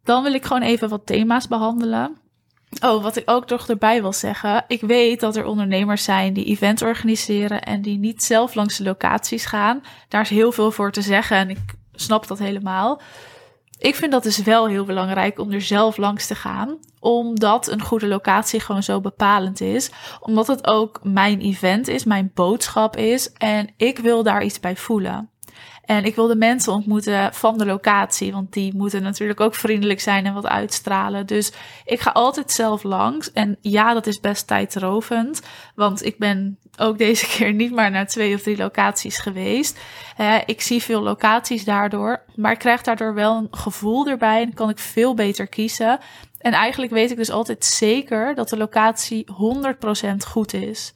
Dan 0.05 0.23
wil 0.23 0.35
ik 0.35 0.45
gewoon 0.45 0.63
even 0.63 0.89
wat 0.89 1.07
thema's 1.07 1.49
behandelen. 1.49 2.19
Oh, 2.85 3.03
wat 3.03 3.17
ik 3.17 3.31
ook 3.31 3.49
nog 3.49 3.69
erbij 3.69 4.01
wil 4.01 4.13
zeggen. 4.13 4.65
Ik 4.69 4.81
weet 4.81 5.21
dat 5.21 5.37
er 5.37 5.45
ondernemers 5.45 6.05
zijn 6.05 6.33
die 6.33 6.45
events 6.45 6.83
organiseren 6.83 7.63
en 7.63 7.83
die 7.83 7.99
niet 7.99 8.23
zelf 8.23 8.55
langs 8.55 8.77
de 8.77 8.85
locaties 8.85 9.45
gaan. 9.45 9.83
Daar 10.09 10.21
is 10.21 10.31
heel 10.31 10.53
veel 10.53 10.71
voor 10.71 10.93
te 10.93 11.03
zeggen 11.03 11.37
en 11.37 11.51
ik 11.51 11.59
snap 11.93 12.27
dat 12.27 12.39
helemaal. 12.39 13.01
Ik 13.79 13.95
vind 13.95 14.13
dat 14.13 14.23
dus 14.23 14.43
wel 14.43 14.69
heel 14.69 14.85
belangrijk 14.85 15.39
om 15.39 15.53
er 15.53 15.61
zelf 15.61 15.97
langs 15.97 16.27
te 16.27 16.35
gaan. 16.35 16.79
Omdat 16.99 17.71
een 17.71 17.83
goede 17.83 18.07
locatie 18.07 18.61
gewoon 18.61 18.83
zo 18.83 19.01
bepalend 19.01 19.61
is. 19.61 19.91
Omdat 20.21 20.47
het 20.47 20.67
ook 20.67 21.01
mijn 21.03 21.41
event 21.41 21.89
is, 21.89 22.05
mijn 22.05 22.31
boodschap 22.35 22.97
is. 22.97 23.33
En 23.33 23.69
ik 23.77 23.99
wil 23.99 24.23
daar 24.23 24.43
iets 24.43 24.61
bij 24.61 24.77
voelen. 24.77 25.31
En 25.91 26.05
ik 26.05 26.15
wil 26.15 26.27
de 26.27 26.37
mensen 26.37 26.73
ontmoeten 26.73 27.35
van 27.35 27.59
de 27.59 27.67
locatie, 27.67 28.33
want 28.33 28.53
die 28.53 28.77
moeten 28.77 29.03
natuurlijk 29.03 29.41
ook 29.41 29.55
vriendelijk 29.55 30.01
zijn 30.01 30.27
en 30.27 30.35
wat 30.35 30.47
uitstralen. 30.47 31.27
Dus 31.27 31.53
ik 31.85 32.01
ga 32.01 32.11
altijd 32.11 32.53
zelf 32.53 32.83
langs. 32.83 33.33
En 33.33 33.57
ja, 33.61 33.95
dat 33.95 34.07
is 34.07 34.21
best 34.21 34.47
tijdrovend, 34.47 35.43
want 35.75 36.05
ik 36.05 36.19
ben 36.19 36.59
ook 36.77 36.99
deze 36.99 37.27
keer 37.37 37.53
niet 37.53 37.73
maar 37.73 37.91
naar 37.91 38.07
twee 38.07 38.35
of 38.35 38.43
drie 38.43 38.57
locaties 38.57 39.19
geweest. 39.19 39.79
Ik 40.47 40.61
zie 40.61 40.83
veel 40.83 41.03
locaties 41.03 41.65
daardoor, 41.65 42.23
maar 42.35 42.53
ik 42.53 42.59
krijg 42.59 42.83
daardoor 42.83 43.15
wel 43.15 43.37
een 43.37 43.49
gevoel 43.51 44.07
erbij 44.07 44.43
en 44.43 44.55
kan 44.55 44.69
ik 44.69 44.79
veel 44.79 45.15
beter 45.15 45.47
kiezen. 45.47 45.99
En 46.39 46.53
eigenlijk 46.53 46.93
weet 46.93 47.11
ik 47.11 47.17
dus 47.17 47.31
altijd 47.31 47.65
zeker 47.65 48.35
dat 48.35 48.49
de 48.49 48.57
locatie 48.57 49.27
100% 50.05 50.17
goed 50.27 50.53
is. 50.53 50.93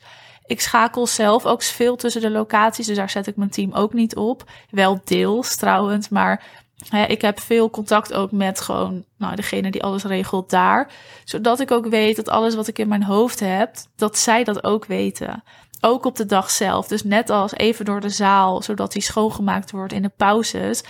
Ik 0.47 0.61
schakel 0.61 1.07
zelf 1.07 1.47
ook 1.47 1.63
veel 1.63 1.97
tussen 1.97 2.21
de 2.21 2.31
locaties, 2.31 2.87
dus 2.87 2.97
daar 2.97 3.11
zet 3.11 3.27
ik 3.27 3.37
mijn 3.37 3.51
team 3.51 3.73
ook 3.73 3.93
niet 3.93 4.17
op. 4.17 4.51
Wel 4.71 5.01
deels 5.05 5.57
trouwens, 5.57 6.09
maar 6.09 6.43
hè, 6.89 7.05
ik 7.05 7.23
heb 7.23 7.41
veel 7.41 7.71
contact 7.71 8.13
ook 8.13 8.33
met 8.33 8.61
gewoon 8.61 9.05
nou, 9.19 9.37
degene 9.37 9.71
die 9.71 9.83
alles 9.83 10.05
regelt 10.05 10.51
daar. 10.51 10.91
Zodat 11.25 11.61
ik 11.61 11.71
ook 11.71 11.87
weet 11.87 12.17
dat 12.17 12.29
alles 12.29 12.55
wat 12.55 12.67
ik 12.67 12.79
in 12.79 12.89
mijn 12.89 13.03
hoofd 13.03 13.41
heb, 13.41 13.75
dat 13.97 14.19
zij 14.19 14.45
dat 14.45 14.65
ook 14.65 14.85
weten. 14.85 15.43
Ook 15.81 16.05
op 16.05 16.17
de 16.17 16.27
dag 16.27 16.51
zelf. 16.51 16.87
Dus 16.89 17.05
net 17.05 17.31
als 17.31 17.53
even 17.53 17.85
door 17.85 18.01
de 18.01 18.09
zaal, 18.09 18.63
zodat 18.63 18.93
die 18.93 19.03
schoongemaakt 19.03 19.71
wordt 19.71 19.93
in 19.93 20.03
de 20.03 20.13
pauzes 20.17 20.83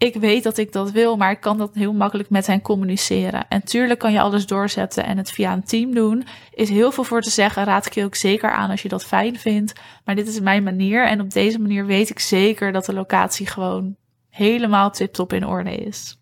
ik 0.00 0.14
weet 0.14 0.42
dat 0.42 0.58
ik 0.58 0.72
dat 0.72 0.90
wil, 0.90 1.16
maar 1.16 1.30
ik 1.30 1.40
kan 1.40 1.58
dat 1.58 1.74
heel 1.74 1.92
makkelijk 1.92 2.30
met 2.30 2.46
hen 2.46 2.60
communiceren. 2.60 3.48
En 3.48 3.64
tuurlijk 3.64 3.98
kan 3.98 4.12
je 4.12 4.20
alles 4.20 4.46
doorzetten 4.46 5.04
en 5.04 5.18
het 5.18 5.30
via 5.30 5.52
een 5.52 5.64
team 5.64 5.94
doen. 5.94 6.26
Is 6.50 6.68
heel 6.68 6.92
veel 6.92 7.04
voor 7.04 7.22
te 7.22 7.30
zeggen. 7.30 7.64
Raad 7.64 7.86
ik 7.86 7.94
je 7.94 8.04
ook 8.04 8.14
zeker 8.14 8.50
aan 8.50 8.70
als 8.70 8.82
je 8.82 8.88
dat 8.88 9.04
fijn 9.04 9.38
vindt. 9.38 9.72
Maar 10.04 10.14
dit 10.14 10.28
is 10.28 10.40
mijn 10.40 10.62
manier. 10.62 11.06
En 11.06 11.20
op 11.20 11.30
deze 11.30 11.58
manier 11.58 11.86
weet 11.86 12.10
ik 12.10 12.18
zeker 12.18 12.72
dat 12.72 12.84
de 12.84 12.92
locatie 12.92 13.46
gewoon 13.46 13.96
helemaal 14.28 14.90
tip-top 14.90 15.32
in 15.32 15.46
orde 15.46 15.74
is. 15.74 16.20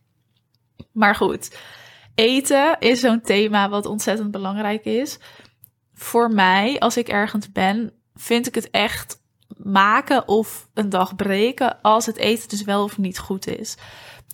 Maar 0.93 1.15
goed, 1.15 1.59
eten 2.15 2.77
is 2.79 3.01
zo'n 3.01 3.21
thema 3.21 3.69
wat 3.69 3.87
ontzettend 3.87 4.31
belangrijk 4.31 4.85
is. 4.85 5.19
Voor 5.95 6.31
mij, 6.31 6.79
als 6.79 6.97
ik 6.97 7.09
ergens 7.09 7.53
ben, 7.53 7.93
vind 8.15 8.47
ik 8.47 8.55
het 8.55 8.71
echt 8.71 9.21
maken 9.63 10.29
of 10.29 10.69
een 10.75 10.89
dag 10.89 11.17
breken 11.17 11.83
als 11.83 12.07
het 12.07 12.17
eten 12.17 12.49
dus 12.49 12.63
wel 12.63 12.83
of 12.83 12.99
niet 12.99 13.19
goed 13.19 13.47
is. 13.47 13.77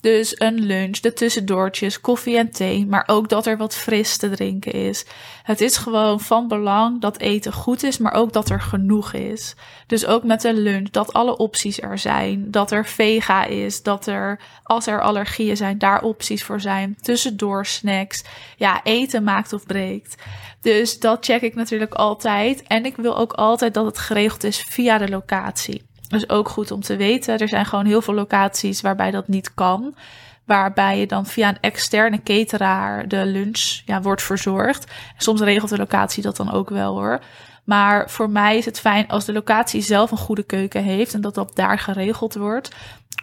Dus 0.04 0.40
een 0.40 0.60
lunch, 0.60 0.98
de 0.98 1.12
tussendoortjes, 1.12 2.00
koffie 2.00 2.38
en 2.38 2.50
thee, 2.50 2.86
maar 2.86 3.04
ook 3.06 3.28
dat 3.28 3.46
er 3.46 3.56
wat 3.56 3.74
fris 3.74 4.16
te 4.16 4.30
drinken 4.30 4.72
is. 4.72 5.04
Het 5.42 5.60
is 5.60 5.76
gewoon 5.76 6.20
van 6.20 6.48
belang 6.48 7.00
dat 7.00 7.18
eten 7.18 7.52
goed 7.52 7.82
is, 7.82 7.98
maar 7.98 8.12
ook 8.12 8.32
dat 8.32 8.50
er 8.50 8.60
genoeg 8.60 9.12
is. 9.12 9.54
Dus 9.86 10.06
ook 10.06 10.24
met 10.24 10.44
een 10.44 10.58
lunch, 10.58 10.90
dat 10.90 11.12
alle 11.12 11.36
opties 11.36 11.80
er 11.80 11.98
zijn. 11.98 12.50
Dat 12.50 12.70
er 12.70 12.86
vega 12.86 13.44
is, 13.44 13.82
dat 13.82 14.06
er, 14.06 14.40
als 14.62 14.86
er 14.86 15.02
allergieën 15.02 15.56
zijn, 15.56 15.78
daar 15.78 16.02
opties 16.02 16.44
voor 16.44 16.60
zijn. 16.60 16.96
Tussendoor 17.00 17.66
snacks. 17.66 18.24
Ja, 18.56 18.80
eten 18.82 19.22
maakt 19.22 19.52
of 19.52 19.66
breekt. 19.66 20.22
Dus 20.60 20.98
dat 20.98 21.24
check 21.24 21.42
ik 21.42 21.54
natuurlijk 21.54 21.94
altijd. 21.94 22.62
En 22.62 22.84
ik 22.84 22.96
wil 22.96 23.16
ook 23.16 23.32
altijd 23.32 23.74
dat 23.74 23.84
het 23.84 23.98
geregeld 23.98 24.44
is 24.44 24.60
via 24.68 24.98
de 24.98 25.08
locatie. 25.08 25.82
Dus 26.08 26.28
ook 26.28 26.48
goed 26.48 26.70
om 26.70 26.80
te 26.80 26.96
weten. 26.96 27.38
Er 27.38 27.48
zijn 27.48 27.66
gewoon 27.66 27.86
heel 27.86 28.02
veel 28.02 28.14
locaties 28.14 28.80
waarbij 28.80 29.10
dat 29.10 29.28
niet 29.28 29.54
kan. 29.54 29.94
Waarbij 30.44 30.98
je 30.98 31.06
dan 31.06 31.26
via 31.26 31.48
een 31.48 31.60
externe 31.60 32.22
cateraar 32.22 33.08
de 33.08 33.26
lunch 33.26 33.80
ja, 33.84 34.02
wordt 34.02 34.22
verzorgd. 34.22 34.92
Soms 35.16 35.40
regelt 35.40 35.70
de 35.70 35.76
locatie 35.76 36.22
dat 36.22 36.36
dan 36.36 36.52
ook 36.52 36.70
wel 36.70 36.94
hoor. 36.94 37.20
Maar 37.64 38.10
voor 38.10 38.30
mij 38.30 38.56
is 38.56 38.64
het 38.64 38.80
fijn 38.80 39.08
als 39.08 39.24
de 39.24 39.32
locatie 39.32 39.80
zelf 39.80 40.10
een 40.10 40.16
goede 40.16 40.42
keuken 40.42 40.82
heeft 40.82 41.14
en 41.14 41.20
dat 41.20 41.34
dat 41.34 41.56
daar 41.56 41.78
geregeld 41.78 42.34
wordt 42.34 42.70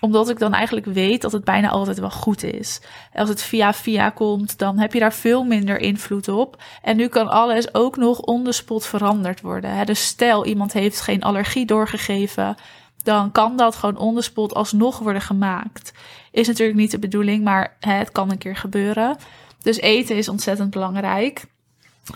omdat 0.02 0.30
ik 0.30 0.40
dan 0.40 0.54
eigenlijk 0.54 0.86
weet 0.86 1.22
dat 1.22 1.32
het 1.32 1.44
bijna 1.44 1.70
altijd 1.70 2.00
wel 2.00 2.12
goed 2.12 2.44
is. 2.44 2.82
Als 3.14 3.30
het 3.30 3.42
via 3.42 3.74
via 3.74 4.10
komt, 4.10 4.58
dan 4.58 4.78
heb 4.78 4.94
je 4.94 5.00
daar 5.00 5.14
veel 5.14 5.44
minder 5.44 5.80
invloed 5.80 6.28
op. 6.28 6.64
En 6.82 6.98
nu 6.98 7.08
kan 7.08 7.28
alles 7.30 7.74
ook 7.74 7.98
nog 7.98 8.20
on 8.20 8.44
the 8.44 8.52
spot 8.52 8.86
veranderd 8.86 9.42
worden. 9.42 9.86
Dus 9.86 10.06
stel 10.06 10.46
iemand 10.46 10.74
heeft 10.74 11.02
geen 11.02 11.24
allergie 11.24 11.66
doorgegeven, 11.66 12.56
dan 13.04 13.32
kan 13.32 13.58
dat 13.58 13.76
gewoon 13.76 13.98
on 13.98 14.16
the 14.16 14.22
spot 14.22 14.54
alsnog 14.54 15.00
worden 15.00 15.22
gemaakt. 15.22 15.94
Is 16.32 16.48
natuurlijk 16.48 16.78
niet 16.78 16.92
de 16.92 17.00
bedoeling, 17.00 17.44
maar 17.44 17.76
het 17.80 18.12
kan 18.12 18.32
een 18.32 18.38
keer 18.38 18.56
gebeuren. 18.56 19.18
Dus 19.62 19.80
eten 19.80 20.16
is 20.16 20.30
ontzettend 20.30 20.70
belangrijk. 20.70 21.46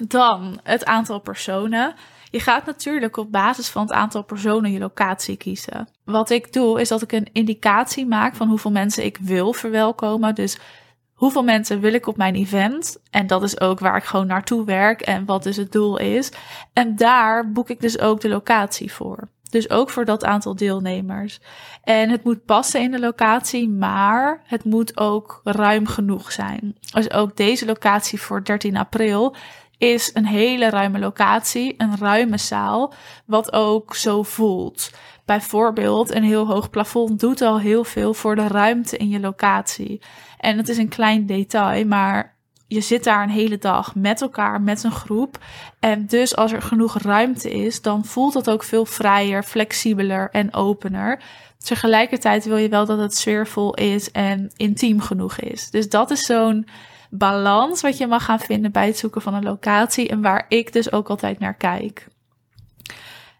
Dan 0.07 0.59
het 0.63 0.85
aantal 0.85 1.19
personen. 1.19 1.95
Je 2.31 2.39
gaat 2.39 2.65
natuurlijk 2.65 3.17
op 3.17 3.31
basis 3.31 3.69
van 3.69 3.81
het 3.81 3.91
aantal 3.91 4.23
personen 4.23 4.71
je 4.71 4.79
locatie 4.79 5.37
kiezen. 5.37 5.87
Wat 6.03 6.29
ik 6.29 6.53
doe, 6.53 6.81
is 6.81 6.87
dat 6.87 7.01
ik 7.01 7.11
een 7.11 7.29
indicatie 7.31 8.05
maak 8.05 8.35
van 8.35 8.47
hoeveel 8.47 8.71
mensen 8.71 9.05
ik 9.05 9.17
wil 9.21 9.53
verwelkomen. 9.53 10.35
Dus 10.35 10.57
hoeveel 11.13 11.43
mensen 11.43 11.79
wil 11.79 11.93
ik 11.93 12.07
op 12.07 12.17
mijn 12.17 12.35
event? 12.35 12.97
En 13.09 13.27
dat 13.27 13.43
is 13.43 13.59
ook 13.59 13.79
waar 13.79 13.97
ik 13.97 14.03
gewoon 14.03 14.27
naartoe 14.27 14.65
werk 14.65 15.01
en 15.01 15.25
wat 15.25 15.43
dus 15.43 15.55
het 15.55 15.71
doel 15.71 15.97
is. 15.97 16.31
En 16.73 16.95
daar 16.95 17.51
boek 17.51 17.69
ik 17.69 17.81
dus 17.81 17.99
ook 17.99 18.21
de 18.21 18.29
locatie 18.29 18.91
voor. 18.91 19.27
Dus 19.49 19.69
ook 19.69 19.89
voor 19.89 20.05
dat 20.05 20.25
aantal 20.25 20.55
deelnemers. 20.55 21.39
En 21.83 22.09
het 22.09 22.23
moet 22.23 22.45
passen 22.45 22.81
in 22.81 22.91
de 22.91 22.99
locatie, 22.99 23.69
maar 23.69 24.41
het 24.43 24.63
moet 24.63 24.97
ook 24.99 25.41
ruim 25.43 25.87
genoeg 25.87 26.31
zijn. 26.31 26.75
Dus 26.93 27.11
ook 27.11 27.37
deze 27.37 27.65
locatie 27.65 28.21
voor 28.21 28.43
13 28.43 28.77
april 28.77 29.35
is 29.77 30.11
een 30.13 30.25
hele 30.25 30.69
ruime 30.69 30.99
locatie, 30.99 31.73
een 31.77 31.97
ruime 31.97 32.37
zaal, 32.37 32.93
wat 33.25 33.53
ook 33.53 33.95
zo 33.95 34.23
voelt. 34.23 34.89
Bijvoorbeeld, 35.25 36.15
een 36.15 36.23
heel 36.23 36.47
hoog 36.47 36.69
plafond 36.69 37.19
doet 37.19 37.41
al 37.41 37.59
heel 37.59 37.83
veel 37.83 38.13
voor 38.13 38.35
de 38.35 38.47
ruimte 38.47 38.97
in 38.97 39.09
je 39.09 39.19
locatie. 39.19 40.01
En 40.37 40.57
het 40.57 40.69
is 40.69 40.77
een 40.77 40.89
klein 40.89 41.25
detail, 41.25 41.85
maar 41.85 42.35
je 42.67 42.81
zit 42.81 43.03
daar 43.03 43.23
een 43.23 43.29
hele 43.29 43.57
dag 43.57 43.95
met 43.95 44.21
elkaar, 44.21 44.61
met 44.61 44.83
een 44.83 44.91
groep. 44.91 45.37
En 45.79 46.05
dus 46.05 46.35
als 46.35 46.51
er 46.51 46.61
genoeg 46.61 46.97
ruimte 46.97 47.51
is, 47.51 47.81
dan 47.81 48.05
voelt 48.05 48.33
dat 48.33 48.49
ook 48.49 48.63
veel 48.63 48.85
vrijer, 48.85 49.43
flexibeler 49.43 50.29
en 50.31 50.53
opener. 50.53 51.21
Tegelijkertijd 51.57 52.45
wil 52.45 52.57
je 52.57 52.69
wel 52.69 52.85
dat 52.85 52.99
het 52.99 53.17
sfeervol 53.17 53.73
is 53.73 54.11
en 54.11 54.51
intiem 54.55 54.99
genoeg 54.99 55.39
is. 55.39 55.69
Dus 55.69 55.89
dat 55.89 56.11
is 56.11 56.25
zo'n 56.25 56.67
balans 57.17 57.81
wat 57.81 57.97
je 57.97 58.07
mag 58.07 58.25
gaan 58.25 58.39
vinden 58.39 58.71
bij 58.71 58.87
het 58.87 58.97
zoeken 58.97 59.21
van 59.21 59.33
een 59.33 59.43
locatie 59.43 60.09
en 60.09 60.21
waar 60.21 60.45
ik 60.49 60.73
dus 60.73 60.91
ook 60.91 61.09
altijd 61.09 61.39
naar 61.39 61.55
kijk. 61.55 62.07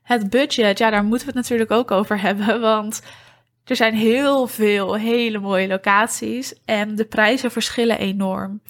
Het 0.03 0.29
budget, 0.29 0.77
ja, 0.77 0.89
daar 0.89 1.03
moeten 1.03 1.27
we 1.27 1.34
het 1.34 1.41
natuurlijk 1.41 1.72
ook 1.72 1.91
over 1.91 2.22
hebben, 2.22 2.62
want 2.62 3.01
er 3.65 3.75
zijn 3.75 3.94
heel 3.94 4.48
veel 4.48 4.96
hele 4.96 5.39
mooie 5.39 5.67
locaties 5.67 6.63
en 6.65 6.96
de 6.96 7.05
prijzen 7.05 7.51
verschillen 7.51 7.98
enorm. 7.98 8.62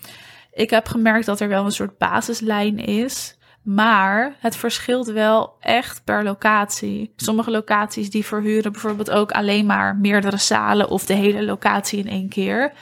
Ik 0.54 0.70
heb 0.70 0.88
gemerkt 0.88 1.26
dat 1.26 1.40
er 1.40 1.48
wel 1.48 1.66
een 1.66 1.72
soort 1.72 1.98
basislijn 1.98 2.78
is, 2.78 3.38
maar 3.62 4.36
het 4.40 4.56
verschilt 4.56 5.08
wel 5.08 5.56
echt 5.60 6.04
per 6.04 6.24
locatie. 6.24 7.14
Sommige 7.16 7.52
locaties 7.52 8.10
die 8.10 8.26
verhuren 8.26 8.72
bijvoorbeeld 8.72 9.12
ook 9.12 9.32
alleen 9.32 9.66
maar 9.66 9.96
meerdere 9.96 10.38
zalen 10.38 10.90
of 10.90 11.06
de 11.06 11.14
hele 11.14 11.44
locatie 11.44 12.00
in 12.00 12.10
één 12.10 12.30
keer 12.30 12.74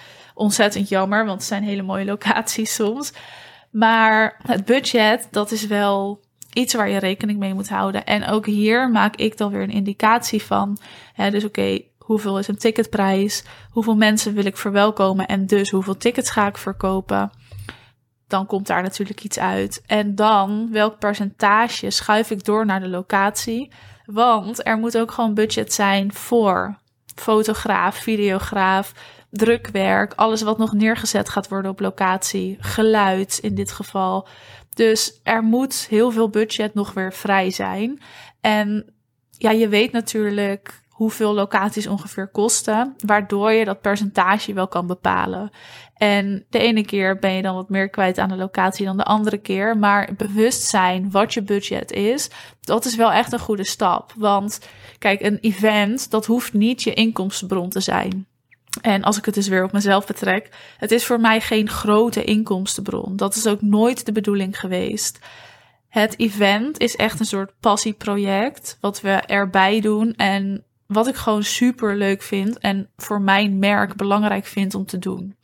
ontzettend 0.43 0.89
jammer, 0.89 1.25
want 1.25 1.39
het 1.39 1.47
zijn 1.47 1.63
hele 1.63 1.81
mooie 1.81 2.05
locaties 2.05 2.73
soms. 2.73 3.13
Maar 3.71 4.39
het 4.41 4.65
budget, 4.65 5.27
dat 5.31 5.51
is 5.51 5.67
wel 5.67 6.21
iets 6.53 6.73
waar 6.73 6.89
je 6.89 6.99
rekening 6.99 7.39
mee 7.39 7.53
moet 7.53 7.69
houden. 7.69 8.05
En 8.05 8.25
ook 8.25 8.45
hier 8.45 8.89
maak 8.89 9.15
ik 9.15 9.37
dan 9.37 9.51
weer 9.51 9.61
een 9.61 9.69
indicatie 9.69 10.43
van. 10.43 10.77
Hè, 11.13 11.31
dus 11.31 11.43
oké, 11.43 11.81
hoeveel 11.97 12.39
is 12.39 12.47
een 12.47 12.57
ticketprijs? 12.57 13.43
Hoeveel 13.69 13.95
mensen 13.95 14.33
wil 14.33 14.45
ik 14.45 14.57
verwelkomen? 14.57 15.27
En 15.27 15.45
dus 15.47 15.69
hoeveel 15.69 15.97
tickets 15.97 16.29
ga 16.29 16.47
ik 16.47 16.57
verkopen? 16.57 17.31
Dan 18.27 18.45
komt 18.45 18.67
daar 18.67 18.81
natuurlijk 18.81 19.23
iets 19.23 19.39
uit. 19.39 19.83
En 19.85 20.15
dan 20.15 20.71
welk 20.71 20.99
percentage 20.99 21.89
schuif 21.89 22.31
ik 22.31 22.45
door 22.45 22.65
naar 22.65 22.79
de 22.79 22.89
locatie? 22.89 23.71
Want 24.05 24.67
er 24.67 24.77
moet 24.77 24.97
ook 24.97 25.11
gewoon 25.11 25.33
budget 25.33 25.73
zijn 25.73 26.13
voor 26.13 26.81
fotograaf, 27.15 27.95
videograaf, 27.95 28.93
drukwerk, 29.33 30.13
alles 30.13 30.41
wat 30.41 30.57
nog 30.57 30.73
neergezet 30.73 31.29
gaat 31.29 31.47
worden 31.47 31.71
op 31.71 31.79
locatie, 31.79 32.57
geluid 32.59 33.37
in 33.41 33.55
dit 33.55 33.71
geval. 33.71 34.27
Dus 34.73 35.19
er 35.23 35.43
moet 35.43 35.85
heel 35.89 36.11
veel 36.11 36.29
budget 36.29 36.73
nog 36.73 36.93
weer 36.93 37.13
vrij 37.13 37.51
zijn. 37.51 38.01
En 38.41 38.93
ja, 39.37 39.51
je 39.51 39.67
weet 39.67 39.91
natuurlijk 39.91 40.81
hoeveel 40.89 41.33
locaties 41.33 41.87
ongeveer 41.87 42.27
kosten, 42.27 42.95
waardoor 43.05 43.51
je 43.51 43.65
dat 43.65 43.81
percentage 43.81 44.53
wel 44.53 44.67
kan 44.67 44.87
bepalen. 44.87 45.51
En 45.93 46.45
de 46.49 46.59
ene 46.59 46.85
keer 46.85 47.19
ben 47.19 47.31
je 47.31 47.41
dan 47.41 47.55
wat 47.55 47.69
meer 47.69 47.89
kwijt 47.89 48.17
aan 48.17 48.29
de 48.29 48.35
locatie 48.35 48.85
dan 48.85 48.97
de 48.97 49.03
andere 49.03 49.37
keer, 49.37 49.77
maar 49.77 50.09
bewust 50.17 50.61
zijn 50.61 51.11
wat 51.11 51.33
je 51.33 51.41
budget 51.41 51.91
is, 51.91 52.29
dat 52.61 52.85
is 52.85 52.95
wel 52.95 53.11
echt 53.11 53.33
een 53.33 53.39
goede 53.39 53.65
stap. 53.65 54.13
Want 54.17 54.59
kijk, 54.99 55.21
een 55.21 55.37
event, 55.41 56.11
dat 56.11 56.25
hoeft 56.25 56.53
niet 56.53 56.83
je 56.83 56.93
inkomstenbron 56.93 57.69
te 57.69 57.79
zijn. 57.79 58.27
En 58.81 59.03
als 59.03 59.17
ik 59.17 59.25
het 59.25 59.33
dus 59.33 59.47
weer 59.47 59.63
op 59.63 59.71
mezelf 59.71 60.05
betrek, 60.05 60.49
het 60.77 60.91
is 60.91 61.05
voor 61.05 61.19
mij 61.19 61.41
geen 61.41 61.69
grote 61.69 62.23
inkomstenbron. 62.23 63.15
Dat 63.15 63.35
is 63.35 63.47
ook 63.47 63.61
nooit 63.61 64.05
de 64.05 64.11
bedoeling 64.11 64.59
geweest. 64.59 65.19
Het 65.89 66.19
event 66.19 66.79
is 66.79 66.95
echt 66.95 67.19
een 67.19 67.25
soort 67.25 67.53
passieproject 67.59 68.77
wat 68.81 69.01
we 69.01 69.09
erbij 69.09 69.81
doen 69.81 70.13
en 70.15 70.63
wat 70.87 71.07
ik 71.07 71.15
gewoon 71.15 71.43
super 71.43 71.97
leuk 71.97 72.21
vind 72.21 72.57
en 72.57 72.89
voor 72.97 73.21
mijn 73.21 73.59
merk 73.59 73.95
belangrijk 73.95 74.45
vind 74.45 74.75
om 74.75 74.85
te 74.85 74.99
doen. 74.99 75.35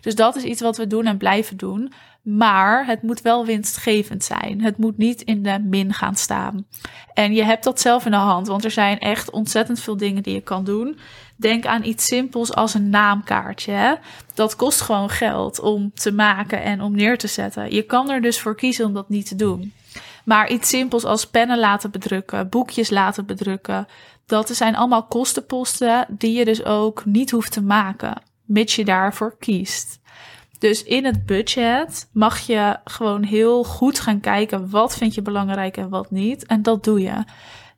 Dus 0.00 0.14
dat 0.14 0.36
is 0.36 0.42
iets 0.42 0.60
wat 0.60 0.76
we 0.76 0.86
doen 0.86 1.06
en 1.06 1.16
blijven 1.16 1.56
doen. 1.56 1.92
Maar 2.22 2.86
het 2.86 3.02
moet 3.02 3.20
wel 3.22 3.46
winstgevend 3.46 4.24
zijn. 4.24 4.62
Het 4.62 4.76
moet 4.76 4.96
niet 4.96 5.22
in 5.22 5.42
de 5.42 5.58
min 5.64 5.92
gaan 5.92 6.16
staan. 6.16 6.66
En 7.14 7.34
je 7.34 7.44
hebt 7.44 7.64
dat 7.64 7.80
zelf 7.80 8.04
in 8.04 8.10
de 8.10 8.16
hand, 8.16 8.46
want 8.46 8.64
er 8.64 8.70
zijn 8.70 8.98
echt 8.98 9.30
ontzettend 9.30 9.80
veel 9.80 9.96
dingen 9.96 10.22
die 10.22 10.34
je 10.34 10.40
kan 10.40 10.64
doen. 10.64 10.98
Denk 11.36 11.66
aan 11.66 11.84
iets 11.84 12.04
simpels 12.04 12.54
als 12.54 12.74
een 12.74 12.90
naamkaartje. 12.90 13.72
Hè? 13.72 13.94
Dat 14.34 14.56
kost 14.56 14.80
gewoon 14.80 15.10
geld 15.10 15.60
om 15.60 15.90
te 15.94 16.12
maken 16.12 16.62
en 16.62 16.80
om 16.80 16.94
neer 16.94 17.18
te 17.18 17.26
zetten. 17.26 17.74
Je 17.74 17.82
kan 17.82 18.10
er 18.10 18.22
dus 18.22 18.40
voor 18.40 18.56
kiezen 18.56 18.86
om 18.86 18.94
dat 18.94 19.08
niet 19.08 19.28
te 19.28 19.36
doen. 19.36 19.72
Maar 20.24 20.50
iets 20.50 20.68
simpels 20.68 21.04
als 21.04 21.26
pennen 21.26 21.58
laten 21.58 21.90
bedrukken, 21.90 22.48
boekjes 22.48 22.90
laten 22.90 23.26
bedrukken, 23.26 23.86
dat 24.26 24.48
zijn 24.48 24.76
allemaal 24.76 25.06
kostenposten 25.06 26.06
die 26.08 26.38
je 26.38 26.44
dus 26.44 26.64
ook 26.64 27.04
niet 27.04 27.30
hoeft 27.30 27.52
te 27.52 27.62
maken, 27.62 28.22
mits 28.44 28.76
je 28.76 28.84
daarvoor 28.84 29.36
kiest. 29.38 30.00
Dus 30.58 30.82
in 30.82 31.04
het 31.04 31.26
budget 31.26 32.08
mag 32.12 32.38
je 32.38 32.76
gewoon 32.84 33.22
heel 33.22 33.64
goed 33.64 34.00
gaan 34.00 34.20
kijken 34.20 34.70
wat 34.70 34.96
vind 34.96 35.14
je 35.14 35.22
belangrijk 35.22 35.76
en 35.76 35.88
wat 35.88 36.10
niet. 36.10 36.46
En 36.46 36.62
dat 36.62 36.84
doe 36.84 37.00
je. 37.00 37.24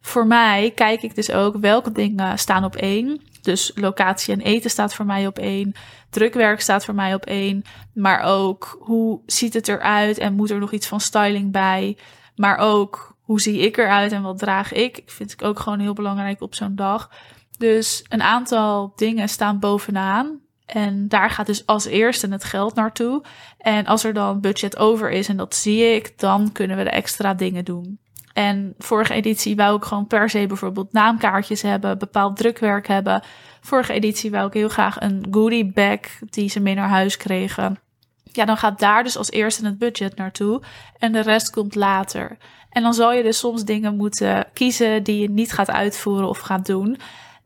Voor 0.00 0.26
mij 0.26 0.72
kijk 0.74 1.02
ik 1.02 1.14
dus 1.14 1.30
ook 1.30 1.56
welke 1.56 1.92
dingen 1.92 2.38
staan 2.38 2.64
op 2.64 2.76
één. 2.76 3.20
Dus 3.49 3.73
locatie 3.75 4.35
en 4.35 4.40
eten 4.40 4.71
staat 4.71 4.95
voor 4.95 5.07
mij 5.07 5.26
op 5.26 5.38
één. 5.38 5.73
Drukwerk 6.11 6.61
staat 6.61 6.85
voor 6.85 6.95
mij 6.95 7.14
op 7.14 7.26
één. 7.26 7.62
Maar 7.95 8.21
ook 8.21 8.78
hoe 8.81 9.21
ziet 9.26 9.55
het 9.55 9.69
eruit 9.69 10.19
en 10.19 10.35
moet 10.35 10.50
er 10.50 10.59
nog 10.59 10.73
iets 10.73 10.87
van 10.87 11.00
styling 11.00 11.52
bij? 11.52 11.99
Maar 12.37 12.57
ook 12.57 13.17
hoe 13.21 13.40
zie 13.40 13.59
ik 13.59 13.76
eruit 13.76 14.12
en 14.12 14.23
wat 14.23 14.38
draag 14.38 14.73
ik? 14.73 15.02
Vind 15.07 15.33
ik 15.33 15.43
ook 15.43 15.59
gewoon 15.59 15.78
heel 15.78 15.93
belangrijk 15.93 16.40
op 16.40 16.55
zo'n 16.55 16.75
dag. 16.75 17.11
Dus 17.59 18.05
een 18.09 18.23
aantal 18.23 18.93
dingen 18.97 19.28
staan 19.28 19.59
bovenaan. 19.59 20.40
En 20.67 21.09
daar 21.09 21.31
gaat 21.31 21.47
dus 21.47 21.67
als 21.67 21.85
eerste 21.85 22.28
het 22.28 22.45
geld 22.45 22.75
naartoe. 22.75 23.25
En 23.59 23.87
als 23.87 24.05
er 24.05 24.12
dan 24.12 24.40
budget 24.40 24.76
over 24.76 25.11
is 25.11 25.28
en 25.28 25.37
dat 25.37 25.55
zie 25.55 25.95
ik, 25.95 26.19
dan 26.19 26.52
kunnen 26.52 26.76
we 26.76 26.85
de 26.85 26.90
extra 26.90 27.35
dingen 27.35 27.64
doen. 27.64 27.99
En 28.32 28.75
vorige 28.78 29.14
editie 29.14 29.56
wou 29.56 29.76
ik 29.76 29.85
gewoon 29.85 30.06
per 30.06 30.30
se 30.30 30.47
bijvoorbeeld 30.47 30.93
naamkaartjes 30.93 31.62
hebben, 31.62 31.99
bepaald 31.99 32.36
drukwerk 32.36 32.86
hebben. 32.86 33.23
Vorige 33.60 33.93
editie 33.93 34.30
wou 34.30 34.47
ik 34.47 34.52
heel 34.52 34.69
graag 34.69 35.00
een 35.00 35.26
goodie 35.30 35.73
bag 35.73 36.00
die 36.30 36.49
ze 36.49 36.60
mee 36.60 36.75
naar 36.75 36.88
huis 36.88 37.17
kregen. 37.17 37.78
Ja, 38.25 38.45
dan 38.45 38.56
gaat 38.56 38.78
daar 38.78 39.02
dus 39.02 39.17
als 39.17 39.30
eerste 39.30 39.64
het 39.64 39.78
budget 39.78 40.17
naartoe 40.17 40.62
en 40.99 41.12
de 41.12 41.21
rest 41.21 41.50
komt 41.50 41.75
later. 41.75 42.36
En 42.71 42.82
dan 42.82 42.95
zal 42.95 43.12
je 43.12 43.23
dus 43.23 43.38
soms 43.38 43.64
dingen 43.64 43.97
moeten 43.97 44.47
kiezen 44.52 45.02
die 45.02 45.21
je 45.21 45.30
niet 45.30 45.52
gaat 45.52 45.71
uitvoeren 45.71 46.28
of 46.28 46.38
gaat 46.38 46.67
doen. 46.67 46.99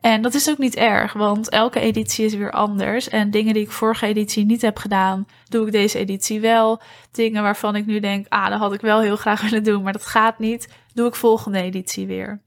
En 0.03 0.21
dat 0.21 0.33
is 0.33 0.49
ook 0.49 0.57
niet 0.57 0.75
erg, 0.75 1.13
want 1.13 1.49
elke 1.49 1.79
editie 1.79 2.25
is 2.25 2.33
weer 2.33 2.51
anders. 2.51 3.09
En 3.09 3.31
dingen 3.31 3.53
die 3.53 3.63
ik 3.63 3.71
vorige 3.71 4.05
editie 4.05 4.45
niet 4.45 4.61
heb 4.61 4.77
gedaan, 4.77 5.25
doe 5.49 5.65
ik 5.65 5.71
deze 5.71 5.97
editie 5.99 6.39
wel. 6.39 6.81
Dingen 7.11 7.43
waarvan 7.43 7.75
ik 7.75 7.85
nu 7.85 7.99
denk, 7.99 8.25
ah, 8.29 8.49
dat 8.49 8.59
had 8.59 8.73
ik 8.73 8.81
wel 8.81 9.01
heel 9.01 9.15
graag 9.15 9.41
willen 9.49 9.63
doen, 9.63 9.83
maar 9.83 9.93
dat 9.93 10.05
gaat 10.05 10.39
niet, 10.39 10.69
doe 10.93 11.07
ik 11.07 11.15
volgende 11.15 11.61
editie 11.61 12.07
weer. 12.07 12.41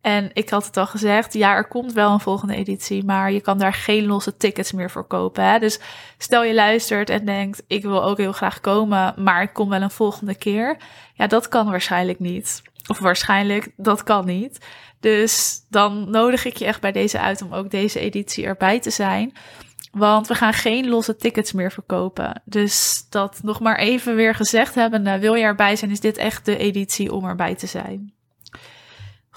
En 0.00 0.30
ik 0.32 0.50
had 0.50 0.66
het 0.66 0.76
al 0.76 0.86
gezegd, 0.86 1.32
ja, 1.32 1.54
er 1.54 1.68
komt 1.68 1.92
wel 1.92 2.12
een 2.12 2.20
volgende 2.20 2.54
editie, 2.54 3.04
maar 3.04 3.32
je 3.32 3.40
kan 3.40 3.58
daar 3.58 3.72
geen 3.72 4.06
losse 4.06 4.36
tickets 4.36 4.72
meer 4.72 4.90
voor 4.90 5.06
kopen. 5.06 5.44
Hè? 5.44 5.58
Dus 5.58 5.80
stel 6.18 6.44
je 6.44 6.54
luistert 6.54 7.10
en 7.10 7.24
denkt, 7.24 7.62
ik 7.66 7.82
wil 7.82 8.04
ook 8.04 8.18
heel 8.18 8.32
graag 8.32 8.60
komen, 8.60 9.14
maar 9.16 9.42
ik 9.42 9.52
kom 9.52 9.68
wel 9.68 9.82
een 9.82 9.90
volgende 9.90 10.34
keer. 10.34 10.76
Ja, 11.14 11.26
dat 11.26 11.48
kan 11.48 11.70
waarschijnlijk 11.70 12.18
niet. 12.18 12.62
Of 12.86 12.98
waarschijnlijk, 12.98 13.72
dat 13.76 14.02
kan 14.02 14.26
niet. 14.26 14.66
Dus 15.00 15.64
dan 15.70 16.10
nodig 16.10 16.44
ik 16.44 16.56
je 16.56 16.64
echt 16.64 16.80
bij 16.80 16.92
deze 16.92 17.20
uit 17.20 17.42
om 17.42 17.54
ook 17.54 17.70
deze 17.70 17.98
editie 17.98 18.44
erbij 18.44 18.80
te 18.80 18.90
zijn. 18.90 19.32
Want 19.92 20.26
we 20.26 20.34
gaan 20.34 20.52
geen 20.52 20.88
losse 20.88 21.16
tickets 21.16 21.52
meer 21.52 21.72
verkopen. 21.72 22.42
Dus 22.44 23.06
dat 23.10 23.40
nog 23.42 23.60
maar 23.60 23.78
even 23.78 24.14
weer 24.16 24.34
gezegd 24.34 24.74
hebben. 24.74 25.20
wil 25.20 25.34
je 25.34 25.44
erbij 25.44 25.76
zijn, 25.76 25.90
is 25.90 26.00
dit 26.00 26.16
echt 26.16 26.44
de 26.44 26.56
editie 26.56 27.12
om 27.12 27.24
erbij 27.24 27.54
te 27.54 27.66
zijn. 27.66 28.12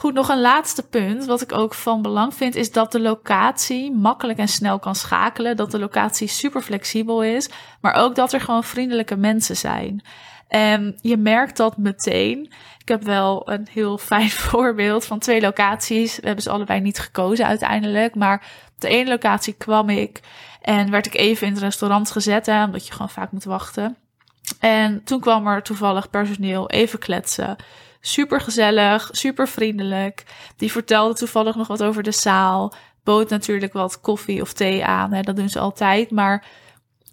Goed, 0.02 0.14
nog 0.14 0.30
een 0.30 0.42
laatste 0.42 0.88
punt. 0.88 1.26
Wat 1.26 1.42
ik 1.42 1.52
ook 1.52 1.74
van 1.74 2.02
belang 2.02 2.34
vind, 2.34 2.56
is 2.56 2.72
dat 2.72 2.92
de 2.92 3.00
locatie 3.00 3.92
makkelijk 3.92 4.40
en 4.40 4.48
snel 4.48 4.80
kan 4.80 4.96
schakelen. 4.96 5.56
Dat 5.56 5.72
de 5.72 5.80
locatie 5.80 6.28
super 6.28 6.62
flexibel 6.62 7.24
is. 7.24 7.50
Maar 7.82 7.94
ook 7.94 8.16
dat 8.16 8.34
er 8.34 8.42
gewoon 8.42 8.64
vriendelijke 8.64 9.16
mensen 9.16 9.58
zijn. 9.58 10.04
En 10.48 10.98
je 11.02 11.18
merkt 11.18 11.58
dat 11.58 11.78
meteen. 11.78 12.54
Ik 12.80 12.88
heb 12.88 13.04
wel 13.04 13.50
een 13.52 13.68
heel 13.72 13.98
fijn 14.12 14.30
voorbeeld 14.30 15.06
van 15.06 15.20
twee 15.20 15.42
locaties. 15.42 16.16
We 16.16 16.26
hebben 16.26 16.44
ze 16.44 16.50
allebei 16.50 16.80
niet 16.80 17.00
gekozen 17.00 17.46
uiteindelijk. 17.46 18.16
Maar 18.16 18.36
op 18.74 18.82
de 18.82 18.88
ene 18.88 19.10
locatie 19.10 19.54
kwam 19.54 19.90
ik 19.90 20.20
en 20.62 20.92
werd 20.92 21.06
ik 21.06 21.16
even 21.16 21.48
in 21.48 21.54
het 21.54 21.62
restaurant 21.62 22.12
gezet, 22.12 22.48
omdat 22.48 22.88
je 22.88 22.94
gewoon 22.94 23.10
vaak 23.10 23.32
moet 23.32 23.44
wachten. 23.44 23.98
En 24.60 25.04
toen 25.04 25.20
kwam 25.20 25.48
er 25.48 25.64
toevallig 25.64 26.10
personeel 26.10 26.70
even 26.70 27.00
kletsen. 27.00 27.58
Super 28.02 28.42
gezellig, 28.42 29.10
super 29.12 29.48
vriendelijk. 29.48 30.24
Die 30.58 30.72
vertelde 30.72 31.14
toevallig 31.14 31.56
nog 31.56 31.68
wat 31.68 31.84
over 31.84 32.04
de 32.04 32.12
zaal. 32.12 32.74
Bood 33.04 33.30
natuurlijk 33.30 33.74
wat 33.74 34.02
koffie 34.02 34.42
of 34.42 34.54
thee 34.54 34.86
aan. 34.86 35.14
Hè, 35.14 35.22
dat 35.22 35.36
doen 35.36 35.50
ze 35.50 35.60
altijd. 35.60 36.12
Maar 36.12 36.46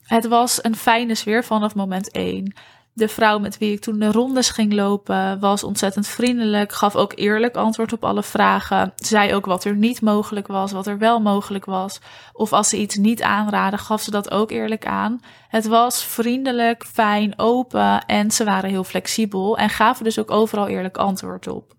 het 0.03 0.27
was 0.27 0.65
een 0.65 0.77
fijne 0.77 1.15
sfeer 1.15 1.45
vanaf 1.45 1.75
moment 1.75 2.11
één. 2.11 2.55
De 2.99 3.09
vrouw 3.09 3.39
met 3.39 3.59
wie 3.59 3.73
ik 3.73 3.81
toen 3.81 3.99
de 3.99 4.13
rondes 4.13 4.51
ging 4.51 4.73
lopen 4.73 5.41
was 5.41 5.65
ontzettend 5.65 6.07
vriendelijk, 6.07 6.73
gaf 6.73 6.97
ook 6.97 7.13
eerlijk 7.17 7.57
antwoord 7.57 7.93
op 7.93 8.05
alle 8.05 8.23
vragen, 8.23 8.93
zei 8.97 9.35
ook 9.35 9.47
wat 9.47 9.65
er 9.65 9.77
niet 9.77 10.01
mogelijk 10.01 10.47
was, 10.47 10.73
wat 10.73 10.87
er 10.87 10.99
wel 10.99 11.21
mogelijk 11.21 11.65
was. 11.65 12.01
Of 12.33 12.53
als 12.53 12.69
ze 12.69 12.77
iets 12.77 12.97
niet 12.97 13.23
aanraden, 13.23 13.79
gaf 13.79 14.03
ze 14.03 14.11
dat 14.11 14.31
ook 14.31 14.51
eerlijk 14.51 14.87
aan. 14.87 15.21
Het 15.49 15.67
was 15.67 16.05
vriendelijk, 16.05 16.85
fijn, 16.85 17.39
open 17.39 18.05
en 18.07 18.31
ze 18.31 18.45
waren 18.45 18.71
heel 18.71 18.85
flexibel 18.85 19.59
en 19.59 19.69
gaven 19.71 20.05
dus 20.05 20.19
ook 20.19 20.31
overal 20.31 20.69
eerlijk 20.69 20.97
antwoord 20.97 21.47
op. 21.47 21.75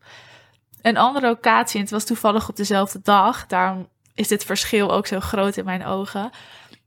Een 0.81 0.97
andere 0.97 1.27
locatie, 1.27 1.75
en 1.75 1.81
het 1.81 1.91
was 1.91 2.05
toevallig 2.05 2.49
op 2.49 2.55
dezelfde 2.55 2.99
dag, 3.03 3.47
daarom 3.47 3.87
is 4.13 4.27
dit 4.27 4.43
verschil 4.45 4.91
ook 4.91 5.07
zo 5.07 5.19
groot 5.19 5.57
in 5.57 5.65
mijn 5.65 5.85
ogen. 5.85 6.29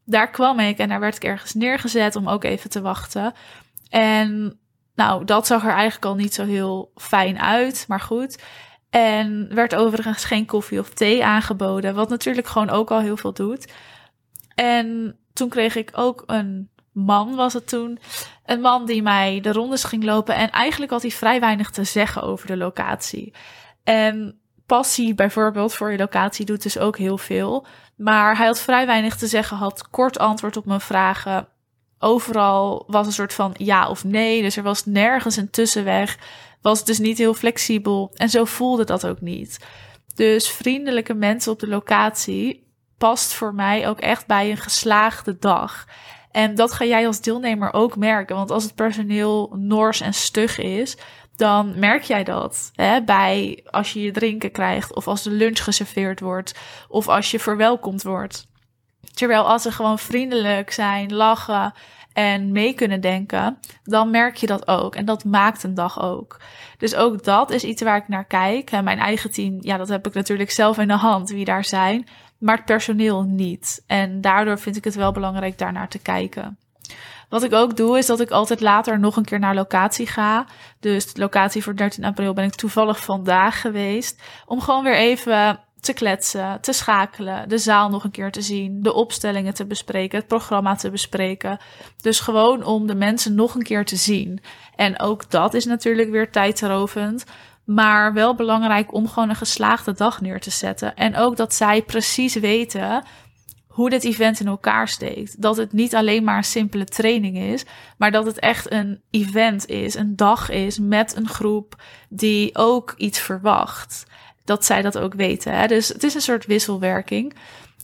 Daar 0.04 0.30
kwam 0.30 0.60
ik 0.60 0.78
en 0.78 0.88
daar 0.88 1.00
werd 1.00 1.16
ik 1.16 1.24
ergens 1.24 1.54
neergezet 1.54 2.16
om 2.16 2.28
ook 2.28 2.44
even 2.44 2.70
te 2.70 2.80
wachten. 2.80 3.34
En 3.92 4.58
nou, 4.94 5.24
dat 5.24 5.46
zag 5.46 5.64
er 5.64 5.72
eigenlijk 5.72 6.04
al 6.04 6.14
niet 6.14 6.34
zo 6.34 6.44
heel 6.44 6.92
fijn 6.94 7.40
uit, 7.40 7.84
maar 7.88 8.00
goed. 8.00 8.42
En 8.90 9.54
werd 9.54 9.74
overigens 9.74 10.24
geen 10.24 10.46
koffie 10.46 10.78
of 10.78 10.88
thee 10.88 11.24
aangeboden, 11.24 11.94
wat 11.94 12.08
natuurlijk 12.08 12.46
gewoon 12.46 12.70
ook 12.70 12.90
al 12.90 13.00
heel 13.00 13.16
veel 13.16 13.32
doet. 13.32 13.72
En 14.54 15.16
toen 15.32 15.48
kreeg 15.48 15.76
ik 15.76 15.90
ook 15.92 16.22
een 16.26 16.70
man, 16.92 17.34
was 17.34 17.52
het 17.52 17.68
toen. 17.68 17.98
Een 18.44 18.60
man 18.60 18.86
die 18.86 19.02
mij 19.02 19.40
de 19.40 19.52
rondes 19.52 19.84
ging 19.84 20.04
lopen. 20.04 20.34
En 20.34 20.50
eigenlijk 20.50 20.92
had 20.92 21.02
hij 21.02 21.10
vrij 21.10 21.40
weinig 21.40 21.70
te 21.70 21.84
zeggen 21.84 22.22
over 22.22 22.46
de 22.46 22.56
locatie. 22.56 23.34
En 23.84 24.40
passie 24.66 25.14
bijvoorbeeld 25.14 25.74
voor 25.74 25.92
je 25.92 25.98
locatie 25.98 26.46
doet 26.46 26.62
dus 26.62 26.78
ook 26.78 26.98
heel 26.98 27.18
veel. 27.18 27.66
Maar 27.96 28.36
hij 28.36 28.46
had 28.46 28.60
vrij 28.60 28.86
weinig 28.86 29.16
te 29.16 29.26
zeggen, 29.26 29.56
had 29.56 29.88
kort 29.88 30.18
antwoord 30.18 30.56
op 30.56 30.66
mijn 30.66 30.80
vragen 30.80 31.48
overal 32.02 32.84
was 32.86 33.06
een 33.06 33.12
soort 33.12 33.34
van 33.34 33.54
ja 33.56 33.88
of 33.88 34.04
nee. 34.04 34.42
Dus 34.42 34.56
er 34.56 34.62
was 34.62 34.84
nergens 34.84 35.36
een 35.36 35.50
tussenweg. 35.50 36.18
Was 36.60 36.84
dus 36.84 36.98
niet 36.98 37.18
heel 37.18 37.34
flexibel. 37.34 38.10
En 38.14 38.28
zo 38.28 38.44
voelde 38.44 38.84
dat 38.84 39.06
ook 39.06 39.20
niet. 39.20 39.58
Dus 40.14 40.48
vriendelijke 40.48 41.14
mensen 41.14 41.52
op 41.52 41.58
de 41.58 41.68
locatie 41.68 42.70
past 42.98 43.32
voor 43.32 43.54
mij 43.54 43.88
ook 43.88 44.00
echt 44.00 44.26
bij 44.26 44.50
een 44.50 44.56
geslaagde 44.56 45.38
dag. 45.38 45.86
En 46.30 46.54
dat 46.54 46.72
ga 46.72 46.84
jij 46.84 47.06
als 47.06 47.20
deelnemer 47.20 47.72
ook 47.72 47.96
merken. 47.96 48.36
Want 48.36 48.50
als 48.50 48.62
het 48.62 48.74
personeel 48.74 49.54
nors 49.58 50.00
en 50.00 50.14
stug 50.14 50.58
is, 50.58 50.96
dan 51.36 51.78
merk 51.78 52.02
jij 52.02 52.24
dat 52.24 52.70
hè, 52.74 53.02
bij 53.02 53.64
als 53.70 53.92
je 53.92 54.02
je 54.02 54.10
drinken 54.10 54.50
krijgt 54.50 54.94
of 54.94 55.06
als 55.06 55.22
de 55.22 55.30
lunch 55.30 55.64
geserveerd 55.64 56.20
wordt 56.20 56.58
of 56.88 57.08
als 57.08 57.30
je 57.30 57.38
verwelkomd 57.38 58.02
wordt. 58.02 58.46
Terwijl 59.14 59.48
als 59.48 59.62
ze 59.62 59.72
gewoon 59.72 59.98
vriendelijk 59.98 60.70
zijn, 60.70 61.14
lachen 61.14 61.72
en 62.12 62.52
mee 62.52 62.72
kunnen 62.72 63.00
denken, 63.00 63.58
dan 63.84 64.10
merk 64.10 64.36
je 64.36 64.46
dat 64.46 64.68
ook. 64.68 64.94
En 64.94 65.04
dat 65.04 65.24
maakt 65.24 65.62
een 65.62 65.74
dag 65.74 66.02
ook. 66.02 66.40
Dus 66.78 66.94
ook 66.94 67.24
dat 67.24 67.50
is 67.50 67.64
iets 67.64 67.82
waar 67.82 67.96
ik 67.96 68.08
naar 68.08 68.24
kijk. 68.24 68.70
mijn 68.70 68.98
eigen 68.98 69.30
team, 69.30 69.58
ja, 69.60 69.76
dat 69.76 69.88
heb 69.88 70.06
ik 70.06 70.14
natuurlijk 70.14 70.50
zelf 70.50 70.78
in 70.78 70.88
de 70.88 70.96
hand, 70.96 71.30
wie 71.30 71.44
daar 71.44 71.64
zijn. 71.64 72.06
Maar 72.38 72.56
het 72.56 72.64
personeel 72.64 73.22
niet. 73.22 73.84
En 73.86 74.20
daardoor 74.20 74.58
vind 74.58 74.76
ik 74.76 74.84
het 74.84 74.94
wel 74.94 75.12
belangrijk 75.12 75.58
daarnaar 75.58 75.88
te 75.88 75.98
kijken. 75.98 76.58
Wat 77.28 77.42
ik 77.42 77.52
ook 77.52 77.76
doe, 77.76 77.98
is 77.98 78.06
dat 78.06 78.20
ik 78.20 78.30
altijd 78.30 78.60
later 78.60 78.98
nog 78.98 79.16
een 79.16 79.24
keer 79.24 79.38
naar 79.38 79.54
locatie 79.54 80.06
ga. 80.06 80.46
Dus 80.80 81.12
de 81.12 81.20
locatie 81.20 81.62
voor 81.62 81.76
13 81.76 82.04
april 82.04 82.32
ben 82.32 82.44
ik 82.44 82.54
toevallig 82.54 83.04
vandaag 83.04 83.60
geweest. 83.60 84.22
Om 84.46 84.60
gewoon 84.60 84.84
weer 84.84 84.96
even 84.96 85.60
te 85.82 85.92
kletsen, 85.92 86.60
te 86.60 86.72
schakelen, 86.72 87.48
de 87.48 87.58
zaal 87.58 87.88
nog 87.88 88.04
een 88.04 88.10
keer 88.10 88.30
te 88.30 88.42
zien, 88.42 88.82
de 88.82 88.92
opstellingen 88.92 89.54
te 89.54 89.64
bespreken, 89.64 90.18
het 90.18 90.28
programma 90.28 90.74
te 90.74 90.90
bespreken. 90.90 91.58
Dus 92.00 92.20
gewoon 92.20 92.64
om 92.64 92.86
de 92.86 92.94
mensen 92.94 93.34
nog 93.34 93.54
een 93.54 93.62
keer 93.62 93.84
te 93.84 93.96
zien. 93.96 94.40
En 94.76 95.00
ook 95.00 95.30
dat 95.30 95.54
is 95.54 95.64
natuurlijk 95.64 96.10
weer 96.10 96.30
tijdrovend. 96.30 97.24
Maar 97.64 98.12
wel 98.12 98.34
belangrijk 98.34 98.94
om 98.94 99.08
gewoon 99.08 99.28
een 99.28 99.36
geslaagde 99.36 99.92
dag 99.92 100.20
neer 100.20 100.40
te 100.40 100.50
zetten. 100.50 100.96
En 100.96 101.16
ook 101.16 101.36
dat 101.36 101.54
zij 101.54 101.82
precies 101.82 102.34
weten 102.34 103.04
hoe 103.66 103.90
dit 103.90 104.04
event 104.04 104.40
in 104.40 104.46
elkaar 104.46 104.88
steekt. 104.88 105.42
Dat 105.42 105.56
het 105.56 105.72
niet 105.72 105.94
alleen 105.94 106.24
maar 106.24 106.36
een 106.36 106.44
simpele 106.44 106.84
training 106.84 107.38
is, 107.38 107.64
maar 107.96 108.10
dat 108.10 108.26
het 108.26 108.38
echt 108.38 108.72
een 108.72 109.00
event 109.10 109.66
is, 109.66 109.94
een 109.94 110.16
dag 110.16 110.50
is 110.50 110.78
met 110.78 111.16
een 111.16 111.28
groep 111.28 111.82
die 112.08 112.56
ook 112.56 112.94
iets 112.96 113.18
verwacht. 113.18 114.04
Dat 114.44 114.64
zij 114.64 114.82
dat 114.82 114.98
ook 114.98 115.14
weten. 115.14 115.58
Hè? 115.58 115.66
Dus 115.66 115.88
het 115.88 116.02
is 116.02 116.14
een 116.14 116.20
soort 116.20 116.46
wisselwerking. 116.46 117.34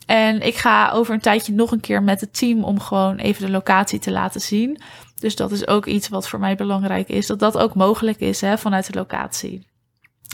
En 0.07 0.40
ik 0.40 0.57
ga 0.57 0.90
over 0.90 1.14
een 1.14 1.21
tijdje 1.21 1.53
nog 1.53 1.73
een 1.73 1.81
keer 1.81 2.03
met 2.03 2.21
het 2.21 2.38
team 2.38 2.64
om 2.64 2.81
gewoon 2.81 3.16
even 3.16 3.47
de 3.47 3.51
locatie 3.51 3.99
te 3.99 4.11
laten 4.11 4.40
zien. 4.40 4.81
Dus 5.14 5.37
dat 5.37 5.53
is 5.53 5.66
ook 5.66 5.87
iets 5.87 6.09
wat 6.09 6.29
voor 6.29 6.38
mij 6.38 6.55
belangrijk 6.55 7.09
is. 7.09 7.27
Dat 7.27 7.38
dat 7.38 7.59
ook 7.59 7.75
mogelijk 7.75 8.21
is 8.21 8.40
hè, 8.40 8.59
vanuit 8.59 8.92
de 8.92 8.99
locatie. 8.99 9.66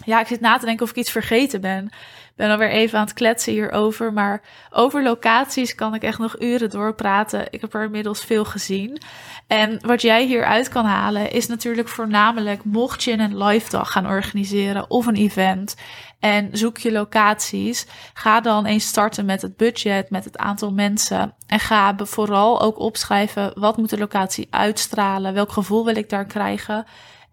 Ja, 0.05 0.21
ik 0.21 0.27
zit 0.27 0.41
na 0.41 0.59
te 0.59 0.65
denken 0.65 0.85
of 0.85 0.91
ik 0.91 0.97
iets 0.97 1.11
vergeten 1.11 1.61
ben 1.61 1.91
ben 2.37 2.51
alweer 2.51 2.71
even 2.71 2.99
aan 2.99 3.05
het 3.05 3.15
kletsen 3.15 3.53
hierover. 3.53 4.13
Maar 4.13 4.43
over 4.71 5.03
locaties 5.03 5.75
kan 5.75 5.95
ik 5.95 6.03
echt 6.03 6.19
nog 6.19 6.41
uren 6.41 6.71
doorpraten. 6.71 7.47
Ik 7.51 7.61
heb 7.61 7.75
er 7.75 7.85
inmiddels 7.85 8.25
veel 8.25 8.45
gezien. 8.45 9.01
En 9.47 9.79
wat 9.87 10.03
jij 10.03 10.25
hieruit 10.25 10.69
kan 10.69 10.85
halen 10.85 11.31
is 11.31 11.47
natuurlijk 11.47 11.89
voornamelijk 11.89 12.65
mocht 12.65 13.05
je 13.05 13.13
een 13.13 13.45
live 13.45 13.71
dag 13.71 13.93
gaan 13.93 14.07
organiseren 14.07 14.91
of 14.91 15.07
een 15.07 15.17
event 15.17 15.77
en 16.25 16.49
zoek 16.53 16.79
je 16.79 16.93
locaties, 16.93 17.87
ga 18.15 18.41
dan 18.41 18.67
eens 18.67 18.87
starten 18.87 19.25
met 19.25 19.43
het 19.43 19.57
budget, 19.57 20.11
met 20.11 20.25
het 20.25 20.39
aantal 20.39 20.73
mensen 20.73 21.35
en 21.47 21.61
ga 21.61 21.95
vooral 21.97 22.61
ook 22.61 22.79
opschrijven 22.79 23.61
wat 23.61 23.77
moet 23.77 23.91
de 23.91 23.99
locatie 23.99 24.47
uitstralen, 24.51 25.35
welk 25.35 25.53
gevoel 25.53 25.85
wil 25.85 25.97
ik 25.97 26.09
daar 26.09 26.25
krijgen 26.27 26.85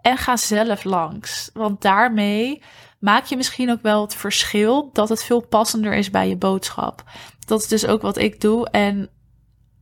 en 0.02 0.18
ga 0.18 0.38
zelf 0.38 0.84
langs, 0.84 1.50
want 1.54 1.82
daarmee 1.82 2.64
maak 3.00 3.26
je 3.26 3.38
misschien 3.38 3.72
ook 3.72 3.82
wel 3.82 4.02
het 4.02 4.16
verschil 4.16 4.90
dat 4.94 5.10
het 5.10 5.24
veel 5.24 5.42
passender 5.42 5.94
is 5.94 6.10
bij 6.10 6.30
je 6.30 6.38
boodschap. 6.38 7.04
Dat 7.46 7.62
is 7.62 7.68
dus 7.68 7.86
ook 7.86 8.02
wat 8.02 8.18
ik 8.18 8.42
doe. 8.42 8.70
En 8.70 9.10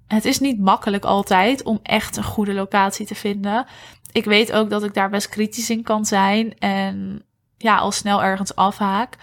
het 0.08 0.26
is 0.26 0.40
niet 0.40 0.60
makkelijk 0.60 1.06
altijd 1.06 1.64
om 1.64 1.80
echt 1.84 2.18
een 2.18 2.24
goede 2.24 2.54
locatie 2.54 3.06
te 3.06 3.16
vinden. 3.16 3.66
Ik 4.12 4.26
weet 4.26 4.52
ook 4.52 4.70
dat 4.70 4.84
ik 4.84 4.94
daar 4.94 5.10
best 5.10 5.30
kritisch 5.30 5.70
in 5.70 5.84
kan 5.84 6.06
zijn 6.06 6.58
en 6.60 7.24
ja, 7.60 7.78
al 7.78 7.92
snel 7.92 8.24
ergens 8.24 8.56
afhaak. 8.56 9.16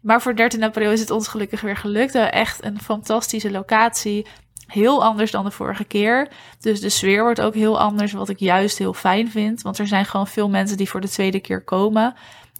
Maar 0.00 0.22
voor 0.22 0.36
13 0.36 0.62
april 0.62 0.90
is 0.92 1.00
het 1.00 1.10
ons 1.10 1.28
gelukkig 1.28 1.60
weer 1.60 1.76
gelukt. 1.76 2.14
Echt 2.14 2.64
een 2.64 2.80
fantastische 2.80 3.50
locatie. 3.50 4.26
Heel 4.66 5.04
anders 5.04 5.30
dan 5.30 5.44
de 5.44 5.50
vorige 5.50 5.84
keer. 5.84 6.28
Dus 6.60 6.80
de 6.80 6.88
sfeer 6.88 7.22
wordt 7.22 7.40
ook 7.40 7.54
heel 7.54 7.80
anders, 7.80 8.12
wat 8.12 8.28
ik 8.28 8.38
juist 8.38 8.78
heel 8.78 8.94
fijn 8.94 9.30
vind. 9.30 9.62
Want 9.62 9.78
er 9.78 9.86
zijn 9.86 10.04
gewoon 10.04 10.26
veel 10.26 10.48
mensen 10.48 10.76
die 10.76 10.88
voor 10.88 11.00
de 11.00 11.08
tweede 11.08 11.40
keer 11.40 11.64
komen. 11.64 12.14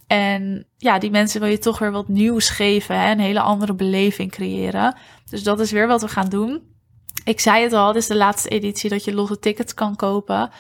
En 0.07 0.67
ja, 0.77 0.99
die 0.99 1.11
mensen 1.11 1.41
wil 1.41 1.49
je 1.49 1.59
toch 1.59 1.79
weer 1.79 1.93
wat 1.93 2.09
nieuws 2.09 2.49
geven, 2.49 3.01
hè? 3.01 3.11
een 3.11 3.21
hele 3.21 3.41
andere 3.41 3.75
beleving 3.75 4.31
creëren. 4.31 4.97
Dus 5.29 5.43
dat 5.43 5.61
is 5.61 5.71
weer 5.71 5.87
wat 5.87 6.01
we 6.01 6.09
gaan 6.09 6.29
doen. 6.29 6.63
Ik 7.25 7.41
zei 7.41 7.63
het 7.63 7.73
al, 7.73 7.93
dit 7.93 8.03
is 8.03 8.09
de 8.09 8.17
laatste 8.17 8.49
editie 8.49 8.91
dat 8.91 9.05
je 9.05 9.15
losse 9.15 9.39
tickets 9.39 9.75
kan 9.75 9.97
kopen. 9.97 10.51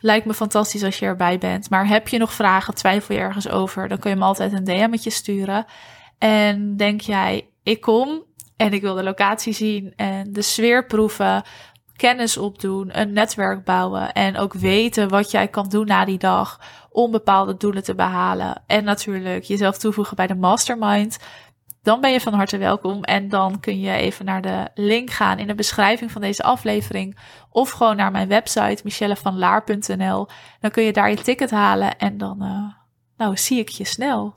Lijkt 0.00 0.26
me 0.26 0.34
fantastisch 0.34 0.84
als 0.84 0.98
je 0.98 1.06
erbij 1.06 1.38
bent. 1.38 1.70
Maar 1.70 1.86
heb 1.86 2.08
je 2.08 2.18
nog 2.18 2.32
vragen, 2.32 2.74
twijfel 2.74 3.14
je 3.14 3.20
ergens 3.20 3.48
over, 3.48 3.88
dan 3.88 3.98
kun 3.98 4.10
je 4.10 4.16
me 4.16 4.24
altijd 4.24 4.52
een 4.52 4.64
DM'tje 4.64 5.10
sturen. 5.10 5.64
En 6.18 6.76
denk 6.76 7.00
jij, 7.00 7.48
ik 7.62 7.80
kom 7.80 8.24
en 8.56 8.72
ik 8.72 8.80
wil 8.80 8.94
de 8.94 9.02
locatie 9.02 9.52
zien 9.52 9.92
en 9.96 10.32
de 10.32 10.42
sfeer 10.42 10.86
proeven, 10.86 11.42
kennis 11.96 12.36
opdoen, 12.36 12.98
een 13.00 13.12
netwerk 13.12 13.64
bouwen 13.64 14.12
en 14.12 14.38
ook 14.38 14.52
weten 14.52 15.08
wat 15.08 15.30
jij 15.30 15.48
kan 15.48 15.68
doen 15.68 15.86
na 15.86 16.04
die 16.04 16.18
dag 16.18 16.60
om 16.90 17.10
bepaalde 17.10 17.56
doelen 17.56 17.82
te 17.82 17.94
behalen. 17.94 18.62
En 18.66 18.84
natuurlijk 18.84 19.44
jezelf 19.44 19.78
toevoegen 19.78 20.16
bij 20.16 20.26
de 20.26 20.34
mastermind. 20.34 21.18
Dan 21.82 22.00
ben 22.00 22.12
je 22.12 22.20
van 22.20 22.34
harte 22.34 22.58
welkom. 22.58 23.04
En 23.04 23.28
dan 23.28 23.60
kun 23.60 23.80
je 23.80 23.92
even 23.92 24.24
naar 24.24 24.42
de 24.42 24.68
link 24.74 25.10
gaan 25.10 25.38
in 25.38 25.46
de 25.46 25.54
beschrijving 25.54 26.10
van 26.10 26.20
deze 26.20 26.42
aflevering. 26.42 27.18
Of 27.50 27.70
gewoon 27.70 27.96
naar 27.96 28.10
mijn 28.10 28.28
website 28.28 28.80
michellevanlaar.nl. 28.84 30.28
Dan 30.60 30.70
kun 30.70 30.82
je 30.82 30.92
daar 30.92 31.10
je 31.10 31.16
ticket 31.16 31.50
halen. 31.50 31.98
En 31.98 32.18
dan 32.18 32.42
uh, 32.42 32.72
nou, 33.16 33.36
zie 33.36 33.58
ik 33.58 33.68
je 33.68 33.84
snel. 33.84 34.34